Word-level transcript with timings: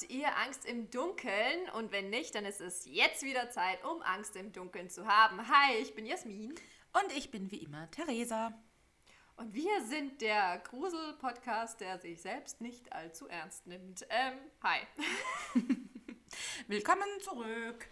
Habt 0.00 0.12
ihr 0.12 0.34
Angst 0.38 0.64
im 0.64 0.90
Dunkeln? 0.90 1.68
Und 1.74 1.92
wenn 1.92 2.08
nicht, 2.08 2.34
dann 2.34 2.46
ist 2.46 2.60
es 2.62 2.86
jetzt 2.86 3.22
wieder 3.22 3.50
Zeit, 3.50 3.84
um 3.84 4.00
Angst 4.00 4.34
im 4.34 4.50
Dunkeln 4.50 4.88
zu 4.88 5.06
haben. 5.06 5.46
Hi, 5.46 5.76
ich 5.76 5.94
bin 5.94 6.06
Jasmin. 6.06 6.54
Und 6.94 7.12
ich 7.14 7.30
bin 7.30 7.50
wie 7.50 7.58
immer 7.58 7.90
Theresa. 7.90 8.58
Und 9.36 9.52
wir 9.52 9.84
sind 9.84 10.22
der 10.22 10.62
Grusel-Podcast, 10.64 11.80
der 11.80 11.98
sich 11.98 12.22
selbst 12.22 12.62
nicht 12.62 12.90
allzu 12.92 13.28
ernst 13.28 13.66
nimmt. 13.66 14.06
Ähm, 14.08 14.38
hi. 14.62 14.80
Willkommen 16.66 17.20
zurück. 17.22 17.86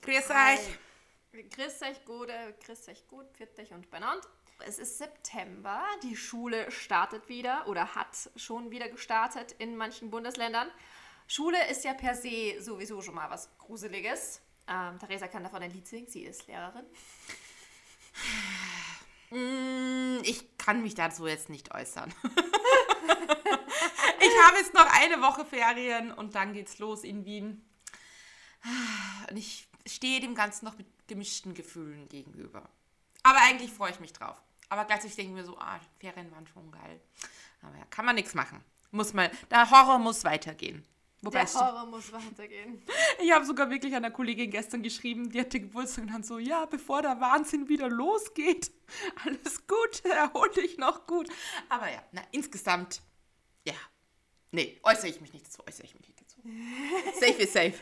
Grüß 0.00 0.30
euch. 0.30 1.50
Grüß 1.50 1.82
euch 1.82 2.04
gut, 2.06 2.30
äh, 2.30 2.54
grüß 2.64 2.88
euch 2.88 3.06
gut, 3.06 3.26
pfiat 3.34 3.58
euch 3.58 3.72
und 3.72 3.90
benannt. 3.90 4.26
Es 4.64 4.78
ist 4.78 4.98
September, 4.98 5.84
die 6.02 6.16
Schule 6.16 6.70
startet 6.70 7.28
wieder 7.28 7.66
oder 7.68 7.94
hat 7.94 8.30
schon 8.36 8.70
wieder 8.70 8.88
gestartet 8.88 9.52
in 9.58 9.76
manchen 9.76 10.10
Bundesländern. 10.10 10.70
Schule 11.28 11.58
ist 11.68 11.84
ja 11.84 11.94
per 11.94 12.14
se 12.14 12.60
sowieso 12.60 13.02
schon 13.02 13.14
mal 13.14 13.30
was 13.30 13.56
Gruseliges. 13.58 14.40
Ähm, 14.68 14.98
Theresa 14.98 15.28
kann 15.28 15.42
davon 15.44 15.62
ein 15.62 15.72
Lied 15.72 15.86
singen, 15.86 16.08
sie 16.08 16.24
ist 16.24 16.46
Lehrerin. 16.46 16.86
Mm, 19.30 20.20
ich 20.22 20.56
kann 20.56 20.82
mich 20.82 20.94
dazu 20.94 21.26
jetzt 21.26 21.48
nicht 21.50 21.74
äußern. 21.74 22.12
ich 24.20 24.42
habe 24.42 24.58
jetzt 24.58 24.74
noch 24.74 24.86
eine 24.92 25.20
Woche 25.20 25.44
Ferien 25.44 26.12
und 26.12 26.34
dann 26.34 26.52
geht's 26.52 26.78
los 26.78 27.04
in 27.04 27.24
Wien. 27.24 27.68
Und 29.28 29.36
ich 29.36 29.68
stehe 29.86 30.20
dem 30.20 30.34
Ganzen 30.34 30.64
noch 30.64 30.78
mit 30.78 30.86
gemischten 31.06 31.54
Gefühlen 31.54 32.08
gegenüber. 32.08 32.68
Aber 33.26 33.40
eigentlich 33.40 33.72
freue 33.72 33.90
ich 33.90 33.98
mich 33.98 34.12
drauf. 34.12 34.40
Aber 34.68 34.84
gleichzeitig 34.84 35.16
denke 35.16 35.32
ich 35.32 35.36
mir 35.36 35.44
so, 35.44 35.58
ah, 35.58 35.80
Ferien 35.98 36.30
waren 36.30 36.46
schon 36.46 36.70
geil. 36.70 37.00
Aber 37.60 37.76
ja, 37.76 37.84
kann 37.90 38.04
man 38.04 38.14
nichts 38.14 38.34
machen. 38.34 38.64
Muss 38.92 39.12
mal, 39.12 39.32
der 39.50 39.68
Horror 39.68 39.98
muss 39.98 40.22
weitergehen. 40.22 40.84
Wobei 41.22 41.44
der 41.44 41.54
Horror 41.54 41.86
muss 41.86 42.12
weitergehen. 42.12 42.80
Ich 43.20 43.32
habe 43.32 43.44
sogar 43.44 43.68
wirklich 43.68 43.94
einer 43.96 44.12
Kollegin 44.12 44.50
gestern 44.50 44.82
geschrieben, 44.82 45.30
die 45.30 45.40
hatte 45.40 45.58
Geburtstag 45.58 46.04
und 46.04 46.12
dann 46.12 46.22
so, 46.22 46.38
ja, 46.38 46.66
bevor 46.66 47.02
der 47.02 47.20
Wahnsinn 47.20 47.68
wieder 47.68 47.88
losgeht, 47.88 48.70
alles 49.24 49.66
gut, 49.66 50.04
erhol 50.04 50.50
dich 50.50 50.78
noch 50.78 51.06
gut. 51.06 51.28
Aber 51.68 51.90
ja, 51.90 52.02
na, 52.12 52.22
insgesamt, 52.30 53.02
ja, 53.66 53.74
nee, 54.52 54.78
äußere 54.84 55.08
ich 55.08 55.20
mich 55.20 55.32
nicht 55.32 55.46
dazu, 55.46 55.66
äußere 55.66 55.86
ich 55.86 55.94
mich 55.94 56.06
nicht 56.06 56.20
dazu. 56.20 56.40
safe 57.18 57.42
is 57.42 57.52
safe. 57.52 57.74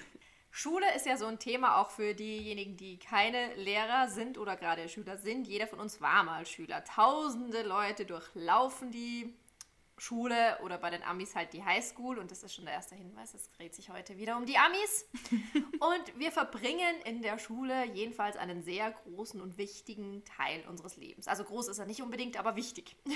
Schule 0.57 0.87
ist 0.95 1.05
ja 1.05 1.17
so 1.17 1.27
ein 1.27 1.41
Thema 1.41 1.81
auch 1.81 1.91
für 1.91 2.15
diejenigen, 2.15 2.77
die 2.77 2.97
keine 2.97 3.57
Lehrer 3.57 4.07
sind 4.09 4.39
oder 4.39 4.55
gerade 4.55 4.89
Schüler 4.89 5.17
sind. 5.17 5.49
Jeder 5.49 5.67
von 5.67 5.81
uns 5.81 6.01
war 6.01 6.23
mal 6.23 6.47
Schüler. 6.47 6.85
Tausende 6.85 7.63
Leute 7.63 8.07
durchlaufen 8.07 8.93
die 8.93 9.35
Schule 9.97 10.59
oder 10.63 10.79
bei 10.79 10.91
den 10.91 11.03
Amis 11.03 11.35
halt 11.35 11.53
die 11.53 11.65
Highschool 11.65 12.19
und 12.19 12.31
das 12.31 12.43
ist 12.43 12.55
schon 12.55 12.65
der 12.65 12.75
erste 12.75 12.95
Hinweis, 12.95 13.35
es 13.35 13.51
dreht 13.53 13.75
sich 13.75 13.91
heute 13.91 14.19
wieder 14.19 14.37
um 14.37 14.47
die 14.47 14.57
Amis. 14.57 15.07
und 15.55 16.19
wir 16.19 16.33
verbringen 16.33 17.01
in 17.05 17.23
der 17.23 17.39
Schule 17.39 17.85
jedenfalls 17.93 18.37
einen 18.37 18.63
sehr 18.63 18.91
großen 18.91 19.41
und 19.41 19.57
wichtigen 19.59 20.25
Teil 20.25 20.65
unseres 20.69 20.97
Lebens. 20.97 21.29
Also 21.29 21.45
groß 21.45 21.69
ist 21.69 21.79
er 21.79 21.87
nicht 21.87 22.03
unbedingt, 22.03 22.37
aber 22.37 22.57
wichtig. 22.57 22.97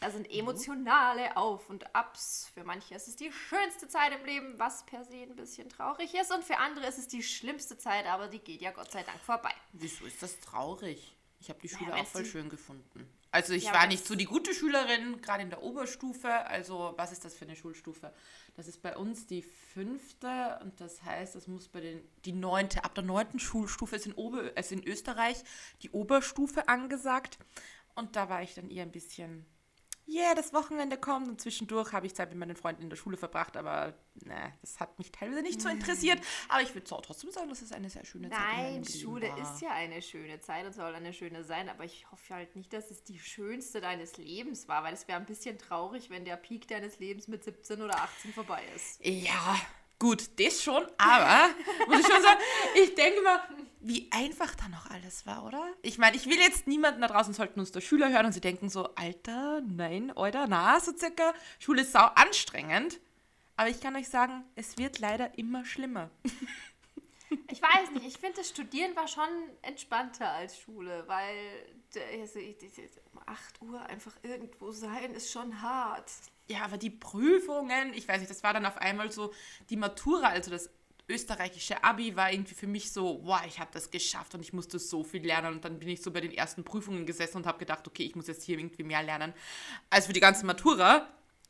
Da 0.00 0.12
sind 0.12 0.30
emotionale 0.30 1.36
Auf- 1.36 1.68
und 1.68 1.92
Abs. 1.92 2.52
Für 2.54 2.62
manche 2.62 2.94
ist 2.94 3.08
es 3.08 3.16
die 3.16 3.32
schönste 3.32 3.88
Zeit 3.88 4.12
im 4.12 4.24
Leben, 4.24 4.56
was 4.56 4.86
per 4.86 5.04
se 5.04 5.22
ein 5.22 5.34
bisschen 5.34 5.68
traurig 5.68 6.14
ist. 6.14 6.32
Und 6.32 6.44
für 6.44 6.58
andere 6.58 6.86
ist 6.86 6.98
es 6.98 7.08
die 7.08 7.20
schlimmste 7.20 7.76
Zeit, 7.78 8.06
aber 8.06 8.28
die 8.28 8.38
geht 8.38 8.60
ja 8.60 8.70
Gott 8.70 8.92
sei 8.92 9.02
Dank 9.02 9.18
vorbei. 9.18 9.52
Wieso 9.72 10.04
ist 10.04 10.22
das 10.22 10.38
traurig? 10.38 11.16
Ich 11.40 11.48
habe 11.48 11.60
die 11.60 11.68
Schule 11.68 11.90
ja, 11.90 11.96
auch 11.96 12.06
voll 12.06 12.24
schön 12.24 12.48
gefunden. 12.48 13.08
Also 13.30 13.52
ich 13.52 13.64
ja, 13.64 13.74
war 13.74 13.86
nicht 13.86 14.06
so 14.06 14.14
die 14.14 14.24
gute 14.24 14.54
Schülerin, 14.54 15.20
gerade 15.20 15.42
in 15.42 15.50
der 15.50 15.62
Oberstufe. 15.62 16.28
Also 16.46 16.94
was 16.96 17.12
ist 17.12 17.24
das 17.24 17.34
für 17.34 17.44
eine 17.44 17.56
Schulstufe? 17.56 18.12
Das 18.56 18.66
ist 18.66 18.80
bei 18.80 18.96
uns 18.96 19.26
die 19.26 19.42
fünfte 19.42 20.58
und 20.62 20.80
das 20.80 21.02
heißt, 21.02 21.34
das 21.34 21.46
muss 21.46 21.68
bei 21.68 21.80
den 21.80 22.00
die 22.24 22.32
neunte, 22.32 22.84
ab 22.84 22.94
der 22.94 23.04
neunten 23.04 23.38
Schulstufe 23.38 23.96
ist 23.96 24.06
in, 24.06 24.14
Ober, 24.14 24.56
ist 24.56 24.72
in 24.72 24.86
Österreich 24.86 25.36
die 25.82 25.90
Oberstufe 25.90 26.68
angesagt. 26.68 27.38
Und 27.94 28.16
da 28.16 28.28
war 28.28 28.42
ich 28.42 28.54
dann 28.54 28.70
eher 28.70 28.84
ein 28.84 28.92
bisschen 28.92 29.44
yeah, 30.08 30.34
das 30.34 30.52
Wochenende 30.52 30.96
kommt 30.96 31.28
und 31.28 31.40
zwischendurch 31.40 31.92
habe 31.92 32.06
ich 32.06 32.14
Zeit 32.14 32.30
mit 32.30 32.38
meinen 32.38 32.56
Freunden 32.56 32.82
in 32.82 32.90
der 32.90 32.96
Schule 32.96 33.16
verbracht, 33.16 33.56
aber 33.56 33.94
ne, 34.24 34.54
das 34.60 34.80
hat 34.80 34.98
mich 34.98 35.12
teilweise 35.12 35.42
nicht 35.42 35.60
so 35.60 35.68
interessiert. 35.68 36.20
Aber 36.48 36.62
ich 36.62 36.74
würde 36.74 36.86
trotzdem 36.86 37.30
sagen, 37.30 37.48
dass 37.48 37.62
es 37.62 37.72
eine 37.72 37.90
sehr 37.90 38.04
schöne 38.04 38.30
Zeit 38.30 38.38
Nein, 38.38 38.84
Schule 38.84 39.28
war. 39.28 39.38
ist 39.38 39.60
ja 39.60 39.70
eine 39.70 40.00
schöne 40.02 40.40
Zeit 40.40 40.66
und 40.66 40.72
soll 40.72 40.94
eine 40.94 41.12
schöne 41.12 41.44
sein, 41.44 41.68
aber 41.68 41.84
ich 41.84 42.10
hoffe 42.10 42.34
halt 42.34 42.56
nicht, 42.56 42.72
dass 42.72 42.90
es 42.90 43.04
die 43.04 43.18
schönste 43.18 43.80
deines 43.80 44.16
Lebens 44.16 44.68
war, 44.68 44.82
weil 44.82 44.94
es 44.94 45.06
wäre 45.08 45.18
ein 45.18 45.26
bisschen 45.26 45.58
traurig, 45.58 46.10
wenn 46.10 46.24
der 46.24 46.36
Peak 46.36 46.68
deines 46.68 46.98
Lebens 46.98 47.28
mit 47.28 47.44
17 47.44 47.82
oder 47.82 47.96
18 47.96 48.32
vorbei 48.32 48.62
ist. 48.74 49.04
Ja, 49.04 49.56
Gut, 49.98 50.38
das 50.38 50.62
schon, 50.62 50.86
aber 50.96 51.48
muss 51.88 52.00
ich 52.00 52.06
schon 52.06 52.22
sagen, 52.22 52.40
ich 52.82 52.94
denke 52.94 53.20
mal, 53.22 53.42
wie 53.80 54.08
einfach 54.12 54.54
da 54.54 54.68
noch 54.68 54.90
alles 54.90 55.26
war, 55.26 55.44
oder? 55.44 55.66
Ich 55.82 55.98
meine, 55.98 56.16
ich 56.16 56.26
will 56.26 56.38
jetzt 56.38 56.66
niemanden 56.66 57.00
da 57.00 57.08
draußen, 57.08 57.34
sollten 57.34 57.58
uns 57.60 57.72
der 57.72 57.80
Schüler 57.80 58.10
hören 58.10 58.26
und 58.26 58.32
sie 58.32 58.40
denken 58.40 58.68
so, 58.68 58.94
Alter, 58.94 59.60
nein, 59.62 60.12
oder, 60.12 60.46
na, 60.46 60.78
so 60.78 60.96
circa, 60.96 61.34
Schule 61.58 61.82
ist 61.82 61.92
sau 61.92 62.04
anstrengend. 62.14 63.00
Aber 63.56 63.68
ich 63.68 63.80
kann 63.80 63.96
euch 63.96 64.08
sagen, 64.08 64.44
es 64.54 64.78
wird 64.78 65.00
leider 65.00 65.36
immer 65.36 65.64
schlimmer. 65.64 66.10
Ich 67.50 67.60
weiß 67.60 67.90
nicht, 67.92 68.06
ich 68.06 68.18
finde, 68.18 68.36
das 68.36 68.48
Studieren 68.48 68.94
war 68.96 69.08
schon 69.08 69.28
entspannter 69.62 70.30
als 70.30 70.58
Schule, 70.58 71.04
weil 71.08 71.66
also, 71.96 72.38
um 73.12 73.20
8 73.26 73.62
Uhr 73.62 73.80
einfach 73.86 74.12
irgendwo 74.22 74.70
sein 74.72 75.14
ist 75.14 75.30
schon 75.30 75.62
hart. 75.62 76.10
Ja, 76.48 76.64
aber 76.64 76.78
die 76.78 76.90
Prüfungen, 76.90 77.92
ich 77.94 78.08
weiß 78.08 78.20
nicht, 78.20 78.30
das 78.30 78.42
war 78.42 78.54
dann 78.54 78.66
auf 78.66 78.78
einmal 78.78 79.10
so, 79.12 79.32
die 79.70 79.76
Matura, 79.76 80.28
also 80.28 80.50
das 80.50 80.70
österreichische 81.08 81.82
Abi 81.82 82.16
war 82.16 82.30
irgendwie 82.32 82.54
für 82.54 82.66
mich 82.66 82.92
so, 82.92 83.20
wow, 83.24 83.40
ich 83.46 83.58
habe 83.58 83.70
das 83.72 83.90
geschafft 83.90 84.34
und 84.34 84.42
ich 84.42 84.52
musste 84.52 84.78
so 84.78 85.02
viel 85.02 85.24
lernen. 85.24 85.54
Und 85.54 85.64
dann 85.64 85.78
bin 85.78 85.88
ich 85.88 86.02
so 86.02 86.10
bei 86.10 86.20
den 86.20 86.32
ersten 86.32 86.64
Prüfungen 86.64 87.06
gesessen 87.06 87.38
und 87.38 87.46
habe 87.46 87.58
gedacht, 87.58 87.86
okay, 87.86 88.02
ich 88.04 88.14
muss 88.14 88.26
jetzt 88.26 88.44
hier 88.44 88.58
irgendwie 88.58 88.82
mehr 88.84 89.02
lernen 89.02 89.32
als 89.90 90.06
für 90.06 90.12
die 90.12 90.20
ganze 90.20 90.44
Matura. 90.44 91.08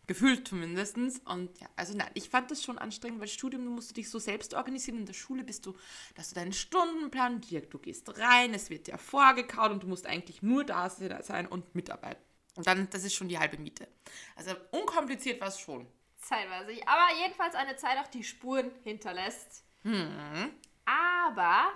Gefühlt 0.09 0.49
zumindest. 0.49 0.97
Und 0.97 1.61
ja, 1.61 1.69
also 1.77 1.95
nein, 1.95 2.11
ich 2.15 2.31
fand 2.31 2.51
das 2.51 2.65
schon 2.65 2.79
anstrengend, 2.79 3.21
weil 3.21 3.29
Studium, 3.29 3.65
du 3.67 3.71
musst 3.71 3.95
dich 3.95 4.09
so 4.09 4.19
selbst 4.19 4.55
organisieren. 4.55 5.01
In 5.01 5.07
der 5.07 5.13
Schule 5.13 5.45
bist 5.45 5.67
du, 5.67 5.77
dass 6.15 6.31
du 6.31 6.35
deinen 6.35 6.55
Stundenplan, 6.55 7.43
du 7.43 7.79
gehst 7.79 8.19
rein, 8.19 8.55
es 8.55 8.71
wird 8.71 8.87
dir 8.87 8.97
vorgekaut 8.97 9.71
und 9.71 9.83
du 9.83 9.87
musst 9.87 10.07
eigentlich 10.07 10.43
nur 10.43 10.65
da 10.65 10.89
sein 10.89 11.47
und 11.47 11.75
mitarbeiten. 11.75 12.23
Und 12.57 12.67
dann, 12.67 12.89
das 12.89 13.05
ist 13.05 13.15
schon 13.15 13.29
die 13.29 13.39
halbe 13.39 13.59
Miete. 13.59 13.87
Also 14.35 14.53
unkompliziert 14.71 15.43
war 15.43 15.49
es 15.49 15.61
schon. 15.61 15.87
Zeitweise. 16.17 16.73
Aber 16.87 17.21
jedenfalls 17.23 17.55
eine 17.55 17.77
Zeit 17.77 17.99
auch 17.99 18.09
die 18.09 18.25
Spuren 18.25 18.73
hinterlässt. 18.85 19.63
Hm. 19.83 20.51
Aber 20.87 21.69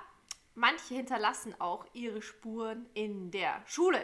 manche 0.54 0.94
hinterlassen 0.94 1.54
auch 1.60 1.84
ihre 1.92 2.22
Spuren 2.22 2.88
in 2.94 3.31
der 3.31 3.62
Schule. 3.66 4.03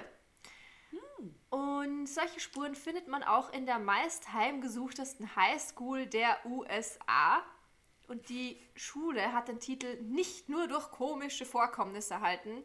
Hm. 0.90 1.34
Und 1.50 2.06
solche 2.06 2.40
Spuren 2.40 2.74
findet 2.74 3.08
man 3.08 3.22
auch 3.22 3.52
in 3.52 3.66
der 3.66 3.78
meist 3.78 4.32
heimgesuchtesten 4.32 5.34
Highschool 5.36 6.06
der 6.06 6.38
USA. 6.44 7.42
Und 8.08 8.28
die 8.28 8.60
Schule 8.74 9.32
hat 9.32 9.48
den 9.48 9.60
Titel 9.60 10.00
nicht 10.02 10.48
nur 10.48 10.66
durch 10.66 10.90
komische 10.90 11.44
Vorkommnisse 11.44 12.14
erhalten, 12.14 12.62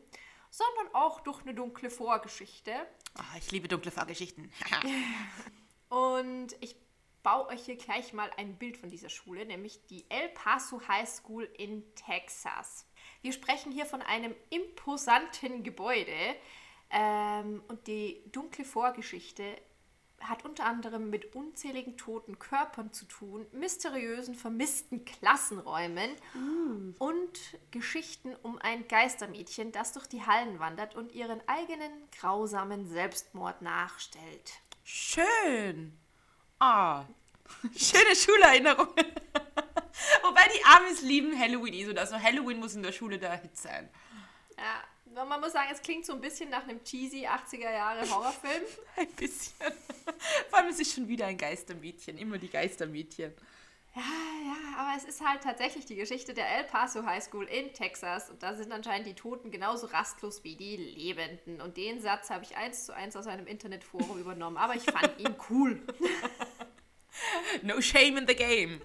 sondern 0.49 0.93
auch 0.93 1.19
durch 1.21 1.41
eine 1.41 1.53
dunkle 1.53 1.89
Vorgeschichte. 1.89 2.71
Oh, 3.17 3.37
ich 3.37 3.51
liebe 3.51 3.67
dunkle 3.67 3.91
Vorgeschichten. 3.91 4.51
und 5.89 6.55
ich 6.61 6.75
baue 7.23 7.47
euch 7.47 7.65
hier 7.65 7.77
gleich 7.77 8.13
mal 8.13 8.29
ein 8.37 8.57
Bild 8.57 8.77
von 8.77 8.89
dieser 8.89 9.09
Schule, 9.09 9.45
nämlich 9.45 9.85
die 9.87 10.05
El 10.09 10.29
Paso 10.29 10.81
High 10.87 11.09
School 11.09 11.49
in 11.57 11.83
Texas. 11.95 12.85
Wir 13.21 13.31
sprechen 13.31 13.71
hier 13.71 13.85
von 13.85 14.01
einem 14.01 14.35
imposanten 14.49 15.63
Gebäude 15.63 16.35
ähm, 16.93 17.63
und 17.67 17.87
die 17.87 18.21
dunkle 18.31 18.63
Vorgeschichte 18.63 19.43
hat 20.21 20.45
unter 20.45 20.65
anderem 20.65 21.09
mit 21.09 21.35
unzähligen 21.35 21.97
toten 21.97 22.39
Körpern 22.39 22.93
zu 22.93 23.05
tun, 23.05 23.45
mysteriösen, 23.51 24.35
vermissten 24.35 25.03
Klassenräumen 25.03 26.11
mm. 26.33 26.95
und 26.99 27.39
Geschichten 27.71 28.35
um 28.41 28.57
ein 28.59 28.87
Geistermädchen, 28.87 29.71
das 29.71 29.91
durch 29.91 30.07
die 30.07 30.25
Hallen 30.25 30.59
wandert 30.59 30.95
und 30.95 31.11
ihren 31.11 31.41
eigenen 31.47 31.91
grausamen 32.17 32.87
Selbstmord 32.87 33.61
nachstellt. 33.61 34.53
Schön. 34.83 35.97
Ah, 36.59 37.05
schöne 37.75 38.15
Schulerinnerungen. 38.15 38.93
Wobei 40.23 40.43
die 40.55 40.65
Amis 40.65 41.01
lieben 41.01 41.37
Halloween 41.37 41.73
eh 41.73 41.85
so. 41.85 41.91
Also 41.91 42.21
Halloween 42.21 42.59
muss 42.59 42.75
in 42.75 42.83
der 42.83 42.91
Schule 42.91 43.19
der 43.19 43.35
Hit 43.41 43.57
sein. 43.57 43.89
Ja, 44.57 44.83
man 45.13 45.41
muss 45.41 45.53
sagen, 45.53 45.69
es 45.71 45.81
klingt 45.81 46.05
so 46.05 46.13
ein 46.13 46.21
bisschen 46.21 46.49
nach 46.49 46.63
einem 46.63 46.83
cheesy 46.83 47.27
80er 47.27 47.71
Jahre 47.71 48.09
Horrorfilm. 48.09 48.63
ein 48.97 49.07
bisschen. 49.09 49.53
Vor 50.49 50.59
allem 50.59 50.69
ist 50.69 50.81
es 50.81 50.93
schon 50.93 51.07
wieder 51.07 51.25
ein 51.25 51.37
Geistermädchen, 51.37 52.17
immer 52.17 52.37
die 52.37 52.49
Geistermädchen. 52.49 53.33
Ja, 53.95 54.01
ja, 54.01 54.79
aber 54.79 54.97
es 54.97 55.03
ist 55.03 55.23
halt 55.23 55.43
tatsächlich 55.43 55.85
die 55.85 55.95
Geschichte 55.95 56.33
der 56.33 56.49
El 56.49 56.63
Paso 56.63 57.05
High 57.05 57.23
School 57.23 57.45
in 57.45 57.73
Texas 57.73 58.31
und 58.31 58.41
da 58.41 58.55
sind 58.55 58.71
anscheinend 58.71 59.05
die 59.05 59.13
Toten 59.13 59.51
genauso 59.51 59.85
rastlos 59.85 60.43
wie 60.43 60.55
die 60.55 60.77
Lebenden. 60.77 61.61
Und 61.61 61.77
den 61.77 62.01
Satz 62.01 62.31
habe 62.31 62.43
ich 62.43 62.57
eins 62.57 62.85
zu 62.85 62.95
eins 62.95 63.15
aus 63.15 63.27
einem 63.27 63.45
Internetforum 63.45 64.19
übernommen, 64.19 64.57
aber 64.57 64.75
ich 64.75 64.83
fand 64.83 65.19
ihn 65.19 65.35
cool. 65.49 65.81
No 67.61 67.79
shame 67.79 68.17
in 68.17 68.27
the 68.27 68.35
game. 68.35 68.81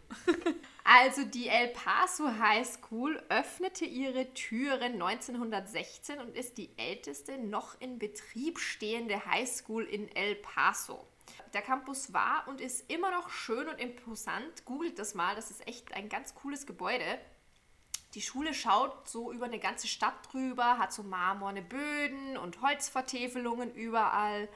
Also 0.90 1.22
die 1.22 1.48
El 1.48 1.68
Paso 1.68 2.38
High 2.38 2.66
School 2.66 3.22
öffnete 3.28 3.84
ihre 3.84 4.32
Türen 4.32 4.94
1916 4.94 6.18
und 6.18 6.34
ist 6.34 6.56
die 6.56 6.70
älteste 6.78 7.36
noch 7.36 7.78
in 7.78 7.98
Betrieb 7.98 8.58
stehende 8.58 9.26
High 9.26 9.46
School 9.46 9.84
in 9.84 10.08
El 10.16 10.36
Paso. 10.36 11.06
Der 11.52 11.60
Campus 11.60 12.14
war 12.14 12.48
und 12.48 12.62
ist 12.62 12.90
immer 12.90 13.10
noch 13.10 13.28
schön 13.28 13.68
und 13.68 13.78
imposant. 13.78 14.64
Googelt 14.64 14.98
das 14.98 15.14
mal, 15.14 15.36
das 15.36 15.50
ist 15.50 15.68
echt 15.68 15.92
ein 15.92 16.08
ganz 16.08 16.34
cooles 16.34 16.64
Gebäude. 16.64 17.18
Die 18.14 18.22
Schule 18.22 18.54
schaut 18.54 19.10
so 19.10 19.30
über 19.30 19.44
eine 19.44 19.58
ganze 19.58 19.88
Stadt 19.88 20.32
drüber, 20.32 20.78
hat 20.78 20.94
so 20.94 21.02
marmorne 21.02 21.60
Böden 21.60 22.38
und 22.38 22.62
Holzvertäfelungen 22.62 23.74
überall. 23.74 24.48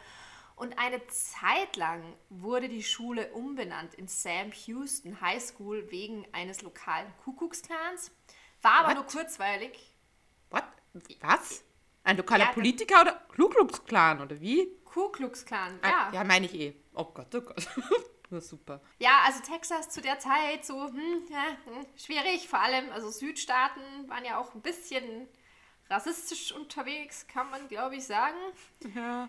Und 0.62 0.78
eine 0.78 1.04
Zeit 1.08 1.74
lang 1.76 2.04
wurde 2.30 2.68
die 2.68 2.84
Schule 2.84 3.32
umbenannt 3.32 3.94
in 3.94 4.06
Sam 4.06 4.52
Houston 4.66 5.20
High 5.20 5.42
School 5.42 5.90
wegen 5.90 6.24
eines 6.30 6.62
lokalen 6.62 7.12
Kuckucksklans. 7.24 8.12
War 8.60 8.74
aber 8.74 8.88
What? 8.90 8.94
nur 8.94 9.06
kurzweilig. 9.06 9.92
What? 10.50 10.62
Was? 11.20 11.64
Ein 12.04 12.16
lokaler 12.16 12.44
Ja, 12.44 12.52
Politiker 12.52 13.00
oder 13.00 13.12
Ku 13.34 13.48
Klux 13.48 13.84
Klan 13.84 14.20
oder 14.20 14.40
wie? 14.40 14.68
Ku 14.84 15.08
Klux 15.08 15.44
Klan, 15.44 15.80
Ah, 15.82 15.88
ja. 15.88 16.10
ja, 16.12 16.22
meine 16.24 16.46
ich 16.46 16.54
eh. 16.54 16.76
Oh 16.94 17.06
Gott, 17.06 17.34
oh 17.34 17.40
Gott. 17.40 17.68
Nur 18.30 18.40
super. 18.40 18.80
Ja, 19.00 19.22
also 19.26 19.40
Texas 19.42 19.88
zu 19.88 20.00
der 20.00 20.20
Zeit 20.20 20.64
so 20.64 20.80
hm, 20.86 21.24
ja, 21.28 21.56
hm, 21.64 21.86
schwierig. 21.96 22.46
Vor 22.46 22.60
allem, 22.60 22.88
also 22.92 23.10
Südstaaten 23.10 23.82
waren 24.08 24.24
ja 24.24 24.38
auch 24.38 24.54
ein 24.54 24.62
bisschen 24.62 25.26
rassistisch 25.90 26.52
unterwegs, 26.52 27.26
kann 27.26 27.50
man 27.50 27.66
glaube 27.66 27.96
ich 27.96 28.04
sagen. 28.06 28.38
Ja. 28.94 29.28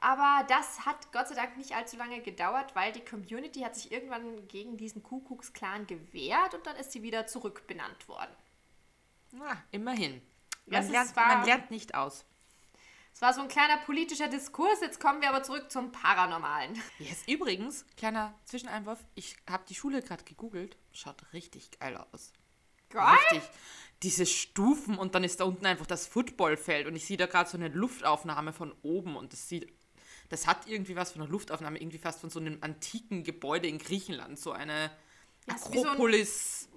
Aber 0.00 0.46
das 0.48 0.86
hat 0.86 1.12
Gott 1.12 1.28
sei 1.28 1.34
Dank 1.34 1.56
nicht 1.56 1.74
allzu 1.74 1.96
lange 1.96 2.20
gedauert, 2.20 2.74
weil 2.76 2.92
die 2.92 3.04
Community 3.04 3.60
hat 3.60 3.74
sich 3.74 3.90
irgendwann 3.90 4.46
gegen 4.48 4.76
diesen 4.76 5.02
Ku 5.02 5.20
Klux 5.20 5.52
Klan 5.52 5.86
gewehrt 5.86 6.54
und 6.54 6.66
dann 6.66 6.76
ist 6.76 6.92
sie 6.92 7.02
wieder 7.02 7.26
zurückbenannt 7.26 8.08
worden. 8.08 8.34
Ah, 9.40 9.56
immerhin. 9.72 10.22
Das 10.66 10.72
Man 10.72 10.82
ist 10.84 10.90
lernt, 10.90 11.16
wahr. 11.16 11.36
man 11.38 11.46
lernt 11.46 11.70
nicht 11.70 11.94
aus. 11.94 12.24
Es 13.12 13.22
war 13.22 13.34
so 13.34 13.40
ein 13.40 13.48
kleiner 13.48 13.78
politischer 13.78 14.28
Diskurs, 14.28 14.80
jetzt 14.80 15.00
kommen 15.00 15.20
wir 15.20 15.30
aber 15.30 15.42
zurück 15.42 15.72
zum 15.72 15.90
Paranormalen. 15.90 16.80
Yes, 17.00 17.24
übrigens, 17.26 17.84
kleiner 17.96 18.32
Zwischeneinwurf, 18.44 19.04
ich 19.16 19.36
habe 19.50 19.64
die 19.68 19.74
Schule 19.74 20.02
gerade 20.02 20.22
gegoogelt. 20.22 20.76
Schaut 20.92 21.32
richtig 21.32 21.80
geil 21.80 21.96
aus. 21.96 22.32
Geil? 22.90 23.18
Richtig. 23.32 23.50
Diese 24.04 24.24
Stufen 24.24 24.96
und 24.96 25.16
dann 25.16 25.24
ist 25.24 25.40
da 25.40 25.44
unten 25.44 25.66
einfach 25.66 25.86
das 25.86 26.06
Footballfeld 26.06 26.86
und 26.86 26.94
ich 26.94 27.06
sehe 27.06 27.16
da 27.16 27.26
gerade 27.26 27.50
so 27.50 27.56
eine 27.56 27.68
Luftaufnahme 27.68 28.52
von 28.52 28.72
oben 28.82 29.16
und 29.16 29.32
das 29.32 29.48
sieht, 29.48 29.72
das 30.28 30.46
hat 30.46 30.66
irgendwie 30.66 30.96
was 30.96 31.12
von 31.12 31.22
einer 31.22 31.30
Luftaufnahme, 31.30 31.78
irgendwie 31.78 31.98
fast 31.98 32.20
von 32.20 32.30
so 32.30 32.38
einem 32.40 32.58
antiken 32.60 33.24
Gebäude 33.24 33.68
in 33.68 33.78
Griechenland, 33.78 34.38
so 34.38 34.52
eine 34.52 34.90
wie 35.46 35.56
so 35.58 35.80
ein 35.80 35.86
Akropolis, 35.86 36.68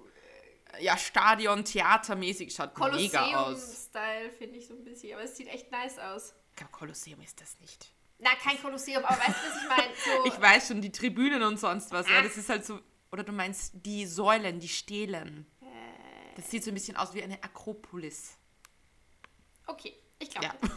ja, 0.80 0.96
Stadion, 0.96 1.64
Theatermäßig, 1.64 2.54
schaut 2.54 2.78
mega 2.78 3.26
aus. 3.36 3.44
Kolosseum-Style 3.44 4.32
finde 4.38 4.58
ich 4.58 4.66
so 4.66 4.74
ein 4.74 4.84
bisschen, 4.84 5.12
aber 5.12 5.24
es 5.24 5.36
sieht 5.36 5.48
echt 5.48 5.70
nice 5.70 5.98
aus. 5.98 6.34
Ich 6.50 6.56
glaube, 6.56 6.72
Kolosseum 6.72 7.20
ist 7.20 7.40
das 7.40 7.58
nicht. 7.60 7.92
Na, 8.18 8.30
kein 8.36 8.60
Kolosseum, 8.60 9.04
aber 9.04 9.18
weißt 9.18 9.28
du, 9.28 9.48
was 9.50 9.62
ich 9.62 9.68
meine? 9.68 9.92
So, 10.04 10.26
Ich 10.26 10.40
weiß 10.40 10.68
schon, 10.68 10.80
die 10.80 10.92
Tribünen 10.92 11.42
und 11.42 11.58
sonst 11.58 11.90
was. 11.90 12.08
Ja, 12.08 12.22
das 12.22 12.36
ist 12.36 12.48
halt 12.48 12.64
so. 12.64 12.80
Oder 13.10 13.24
du 13.24 13.32
meinst 13.32 13.72
die 13.74 14.06
Säulen, 14.06 14.60
die 14.60 14.68
Stelen. 14.68 15.46
Das 16.36 16.50
sieht 16.50 16.64
so 16.64 16.70
ein 16.70 16.74
bisschen 16.74 16.96
aus 16.96 17.12
wie 17.14 17.22
eine 17.22 17.42
Akropolis. 17.42 18.38
okay, 19.66 19.94
ich 20.18 20.30
glaube. 20.30 20.46
Ja. 20.46 20.70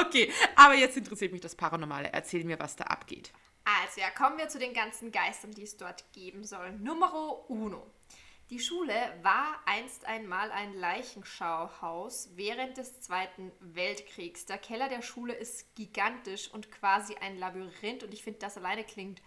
Okay, 0.00 0.32
aber 0.56 0.74
jetzt 0.74 0.96
interessiert 0.96 1.32
mich 1.32 1.40
das 1.40 1.54
Paranormale. 1.54 2.10
Erzähl 2.12 2.44
mir, 2.44 2.58
was 2.58 2.76
da 2.76 2.84
abgeht. 2.84 3.32
Also 3.64 4.00
ja, 4.00 4.10
kommen 4.10 4.38
wir 4.38 4.48
zu 4.48 4.58
den 4.58 4.74
ganzen 4.74 5.12
Geistern, 5.12 5.52
die 5.52 5.62
es 5.62 5.76
dort 5.76 6.12
geben 6.12 6.44
soll. 6.44 6.72
Numero 6.72 7.44
uno. 7.48 7.86
Die 8.50 8.58
Schule 8.58 8.92
war 9.22 9.60
einst 9.64 10.06
einmal 10.06 10.50
ein 10.50 10.74
Leichenschauhaus 10.74 12.30
während 12.34 12.78
des 12.78 13.00
Zweiten 13.00 13.52
Weltkriegs. 13.60 14.44
Der 14.46 14.58
Keller 14.58 14.88
der 14.88 15.02
Schule 15.02 15.34
ist 15.34 15.76
gigantisch 15.76 16.50
und 16.52 16.72
quasi 16.72 17.14
ein 17.14 17.38
Labyrinth 17.38 18.02
und 18.02 18.12
ich 18.12 18.24
finde, 18.24 18.40
das 18.40 18.56
alleine 18.56 18.82
klingt 18.82 19.22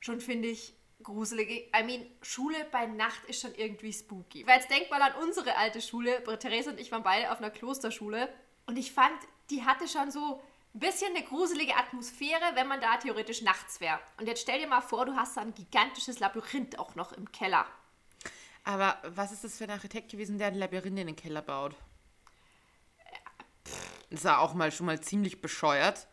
schon, 0.00 0.22
finde 0.22 0.48
ich, 0.48 0.74
gruselig. 1.02 1.70
I 1.78 1.82
mean, 1.84 2.06
Schule 2.22 2.66
bei 2.70 2.86
Nacht 2.86 3.24
ist 3.26 3.42
schon 3.42 3.54
irgendwie 3.54 3.92
spooky. 3.92 4.46
Weil 4.46 4.60
jetzt 4.60 4.70
denk 4.70 4.90
mal 4.90 5.02
an 5.02 5.22
unsere 5.22 5.56
alte 5.56 5.82
Schule. 5.82 6.22
Therese 6.38 6.70
und 6.70 6.80
ich 6.80 6.90
waren 6.92 7.02
beide 7.02 7.30
auf 7.30 7.38
einer 7.38 7.50
Klosterschule 7.50 8.32
und 8.64 8.78
ich 8.78 8.92
fand, 8.92 9.18
die 9.52 9.64
hatte 9.64 9.86
schon 9.86 10.10
so 10.10 10.42
ein 10.74 10.80
bisschen 10.80 11.14
eine 11.14 11.24
gruselige 11.24 11.76
Atmosphäre, 11.76 12.54
wenn 12.54 12.66
man 12.66 12.80
da 12.80 12.96
theoretisch 12.96 13.42
nachts 13.42 13.80
wäre. 13.80 14.00
Und 14.18 14.26
jetzt 14.26 14.42
stell 14.42 14.58
dir 14.58 14.66
mal 14.66 14.80
vor, 14.80 15.04
du 15.04 15.14
hast 15.14 15.36
da 15.36 15.42
ein 15.42 15.54
gigantisches 15.54 16.18
Labyrinth 16.18 16.78
auch 16.78 16.94
noch 16.94 17.12
im 17.12 17.30
Keller. 17.30 17.66
Aber 18.64 18.96
was 19.06 19.32
ist 19.32 19.44
das 19.44 19.58
für 19.58 19.64
ein 19.64 19.70
Architekt 19.70 20.10
gewesen, 20.10 20.38
der 20.38 20.48
ein 20.48 20.54
Labyrinth 20.54 20.98
in 20.98 21.08
den 21.08 21.16
Keller 21.16 21.42
baut? 21.42 21.74
Das 24.10 24.24
war 24.24 24.40
auch 24.40 24.54
mal 24.54 24.72
schon 24.72 24.86
mal 24.86 25.00
ziemlich 25.00 25.40
bescheuert. 25.40 26.06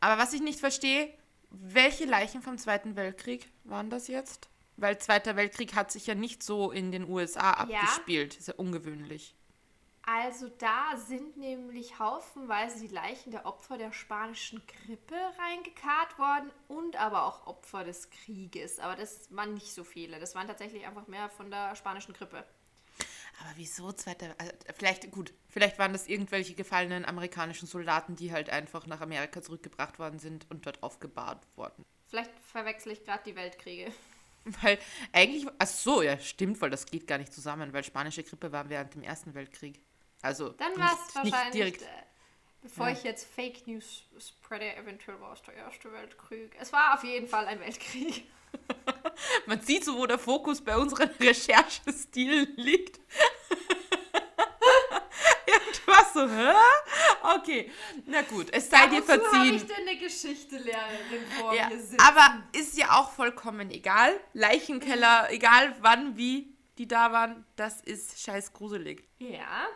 Aber 0.00 0.20
was 0.20 0.32
ich 0.32 0.42
nicht 0.42 0.60
verstehe, 0.60 1.12
welche 1.50 2.04
Leichen 2.04 2.42
vom 2.42 2.58
Zweiten 2.58 2.96
Weltkrieg 2.96 3.50
waren 3.64 3.88
das 3.88 4.08
jetzt? 4.08 4.48
Weil 4.76 4.98
Zweiter 4.98 5.36
Weltkrieg 5.36 5.74
hat 5.74 5.92
sich 5.92 6.06
ja 6.06 6.14
nicht 6.14 6.42
so 6.42 6.70
in 6.70 6.92
den 6.92 7.08
USA 7.08 7.52
abgespielt. 7.52 8.36
Ist 8.36 8.48
ja 8.48 8.54
ungewöhnlich. 8.54 9.34
Also 10.04 10.48
da 10.58 10.96
sind 10.96 11.36
nämlich 11.36 11.98
haufenweise 12.00 12.80
die 12.80 12.92
Leichen 12.92 13.30
der 13.30 13.46
Opfer 13.46 13.78
der 13.78 13.92
spanischen 13.92 14.60
Grippe 14.66 15.14
reingekarrt 15.38 16.18
worden 16.18 16.50
und 16.66 16.96
aber 16.96 17.24
auch 17.24 17.46
Opfer 17.46 17.84
des 17.84 18.10
Krieges. 18.10 18.80
Aber 18.80 18.96
das 18.96 19.28
waren 19.30 19.54
nicht 19.54 19.72
so 19.72 19.84
viele. 19.84 20.18
Das 20.18 20.34
waren 20.34 20.48
tatsächlich 20.48 20.86
einfach 20.86 21.06
mehr 21.06 21.28
von 21.28 21.50
der 21.50 21.76
spanischen 21.76 22.14
Grippe. 22.14 22.44
Aber 23.40 23.50
wieso 23.56 23.92
Zweiter 23.92 24.34
also 24.38 24.52
Vielleicht, 24.74 25.10
gut, 25.12 25.32
vielleicht 25.48 25.78
waren 25.78 25.92
das 25.92 26.08
irgendwelche 26.08 26.54
gefallenen 26.54 27.04
amerikanischen 27.04 27.68
Soldaten, 27.68 28.16
die 28.16 28.32
halt 28.32 28.50
einfach 28.50 28.86
nach 28.86 29.00
Amerika 29.00 29.40
zurückgebracht 29.40 29.98
worden 29.98 30.18
sind 30.18 30.46
und 30.50 30.66
dort 30.66 30.82
aufgebahrt 30.82 31.46
wurden. 31.56 31.84
Vielleicht 32.08 32.32
verwechsel 32.40 32.92
ich 32.92 33.04
gerade 33.04 33.22
die 33.24 33.36
Weltkriege. 33.36 33.92
Weil 34.62 34.78
eigentlich, 35.12 35.46
ach 35.58 35.66
so, 35.66 36.02
ja, 36.02 36.18
stimmt, 36.18 36.60
weil 36.60 36.70
das 36.70 36.86
geht 36.86 37.06
gar 37.06 37.18
nicht 37.18 37.32
zusammen, 37.32 37.72
weil 37.72 37.84
spanische 37.84 38.24
Grippe 38.24 38.50
war 38.50 38.68
während 38.68 38.92
dem 38.92 39.02
Ersten 39.04 39.34
Weltkrieg. 39.34 39.80
Also 40.22 40.50
Dann 40.50 40.78
war 40.78 40.92
es 41.08 41.14
wahrscheinlich, 41.14 41.52
direkt. 41.52 41.82
äh, 41.82 41.86
bevor 42.62 42.88
Ja. 42.88 42.92
ich 42.94 43.02
jetzt 43.02 43.26
Fake 43.34 43.66
News 43.66 44.04
spreade, 44.18 44.74
eventuell 44.76 45.20
war 45.20 45.32
es 45.32 45.42
der 45.42 45.54
Erste 45.54 45.92
Weltkrieg. 45.92 46.54
Es 46.60 46.72
war 46.72 46.94
auf 46.94 47.04
jeden 47.04 47.28
Fall 47.28 47.46
ein 47.46 47.60
Weltkrieg. 47.60 48.24
Man 49.46 49.60
sieht 49.60 49.84
so, 49.84 49.96
wo 49.98 50.06
der 50.06 50.18
Fokus 50.18 50.60
bei 50.60 50.76
unseren 50.76 51.08
Recherchestilen 51.20 52.54
liegt. 52.56 53.00
warst 55.86 56.14
so, 56.14 56.28
hä? 56.28 56.52
Okay, 57.38 57.70
na 58.06 58.22
gut, 58.22 58.48
es 58.52 58.70
sei 58.70 58.86
dir 58.86 59.02
Wozu 59.02 59.12
habe 59.12 59.22
verziehen. 59.22 59.54
ich 59.56 59.66
denn 59.66 59.76
eine 59.88 59.96
Geschichtslehrerin 59.98 61.26
vor 61.38 61.54
Ja, 61.54 61.68
mir 61.68 61.78
sitzen? 61.78 62.00
aber 62.00 62.42
ist 62.52 62.76
ja 62.78 62.98
auch 62.98 63.10
vollkommen 63.12 63.70
egal. 63.70 64.18
Leichenkeller, 64.32 65.30
egal 65.30 65.74
wann, 65.80 66.16
wie 66.16 66.56
die 66.78 66.88
da 66.88 67.12
waren, 67.12 67.44
das 67.56 67.80
ist 67.82 68.20
scheiß 68.22 68.52
gruselig. 68.52 69.06
Ja. 69.18 69.66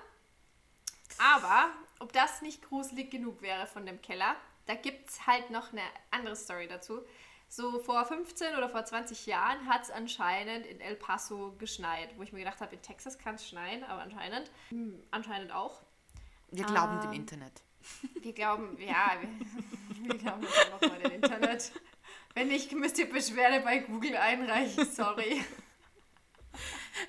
Aber, 1.18 1.70
ob 2.00 2.12
das 2.12 2.42
nicht 2.42 2.62
gruselig 2.68 3.10
genug 3.10 3.42
wäre 3.42 3.66
von 3.66 3.86
dem 3.86 4.00
Keller, 4.02 4.36
da 4.66 4.74
gibt 4.74 5.10
es 5.10 5.26
halt 5.26 5.50
noch 5.50 5.72
eine 5.72 5.82
andere 6.10 6.36
Story 6.36 6.66
dazu. 6.68 7.00
So 7.48 7.78
vor 7.78 8.04
15 8.04 8.56
oder 8.56 8.68
vor 8.68 8.84
20 8.84 9.26
Jahren 9.26 9.66
hat 9.68 9.84
es 9.84 9.90
anscheinend 9.90 10.66
in 10.66 10.80
El 10.80 10.96
Paso 10.96 11.54
geschneit, 11.58 12.10
wo 12.16 12.22
ich 12.22 12.32
mir 12.32 12.40
gedacht 12.40 12.60
habe, 12.60 12.74
in 12.74 12.82
Texas 12.82 13.18
kann 13.18 13.36
es 13.36 13.48
schneien, 13.48 13.84
aber 13.84 14.02
anscheinend, 14.02 14.50
hm, 14.70 15.00
anscheinend 15.12 15.52
auch. 15.52 15.80
Wir 16.50 16.64
glauben 16.64 16.98
Ah. 16.98 17.02
dem 17.02 17.12
Internet. 17.12 17.62
Wir 18.20 18.32
glauben, 18.32 18.76
ja, 18.80 19.12
wir, 19.20 19.28
wir 20.10 20.18
glauben 20.18 20.42
jetzt 20.42 20.58
einfach 20.72 20.80
mal 20.88 20.98
dem 20.98 21.12
Internet. 21.12 21.70
Wenn 22.34 22.48
nicht, 22.48 22.72
müsst 22.72 22.98
ihr 22.98 23.08
Beschwerde 23.08 23.60
bei 23.60 23.78
Google 23.78 24.16
einreichen, 24.16 24.84
sorry. 24.90 25.44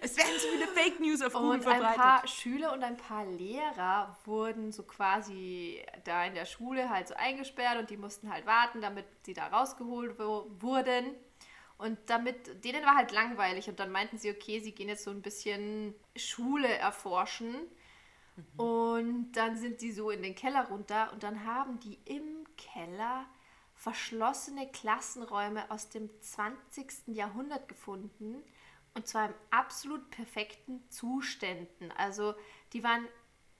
Es 0.01 0.17
werden 0.17 0.34
so 0.38 0.48
viele 0.48 0.67
Fake 0.67 1.00
News 1.00 1.22
auf 1.22 1.34
Google 1.34 1.60
Und 1.60 1.67
ein 1.67 1.96
paar 1.96 2.27
Schüler 2.27 2.74
und 2.74 2.84
ein 2.84 2.98
paar 2.98 3.25
Lehrer 3.25 4.17
wurden 4.25 4.72
so 4.72 4.84
quasi 4.84 5.84
da 6.03 6.25
in 6.25 6.36
der 6.36 6.46
Schule 6.46 6.89
halt 6.89 7.08
so 7.08 7.15
eingesperrt 7.15 7.79
und 7.79 7.89
die 7.89 7.98
mussten 7.98 8.32
halt 8.32 8.46
warten, 8.46 8.82
damit 8.82 9.06
sie 9.24 9.34
da 9.34 9.48
rausgeholt 9.48 10.20
wurden. 10.20 11.15
Und 11.77 11.98
damit, 12.08 12.63
denen 12.65 12.84
war 12.84 12.96
halt 12.96 13.12
langweilig 13.12 13.70
und 13.70 13.79
dann 13.79 13.91
meinten 13.91 14.17
sie, 14.17 14.32
okay, 14.32 14.60
sie 14.60 14.72
gehen 14.72 14.89
jetzt 14.89 15.03
so 15.03 15.12
ein 15.12 15.22
bisschen 15.22 15.94
Schule 16.15 16.67
erforschen. 16.67 17.56
Und 18.56 19.32
dann 19.32 19.58
sind 19.58 19.82
die 19.82 19.91
so 19.91 20.12
in 20.12 20.22
den 20.22 20.36
Keller 20.36 20.67
runter 20.67 21.12
und 21.12 21.24
dann 21.24 21.46
haben 21.46 21.79
die 21.79 21.98
im 22.06 22.46
Keller 22.56 23.25
verschlossene 23.74 24.67
Klassenräume 24.72 25.70
aus 25.72 25.89
dem 25.89 26.10
20. 26.22 27.08
Jahrhundert 27.08 27.67
gefunden 27.67 28.44
und 28.98 29.08
zwar 29.08 29.27
in 29.27 29.34
absolut 29.51 30.10
perfekten 30.10 30.84
Zuständen. 30.89 31.92
Also 31.98 32.34
die 32.74 32.84
waren 32.84 33.08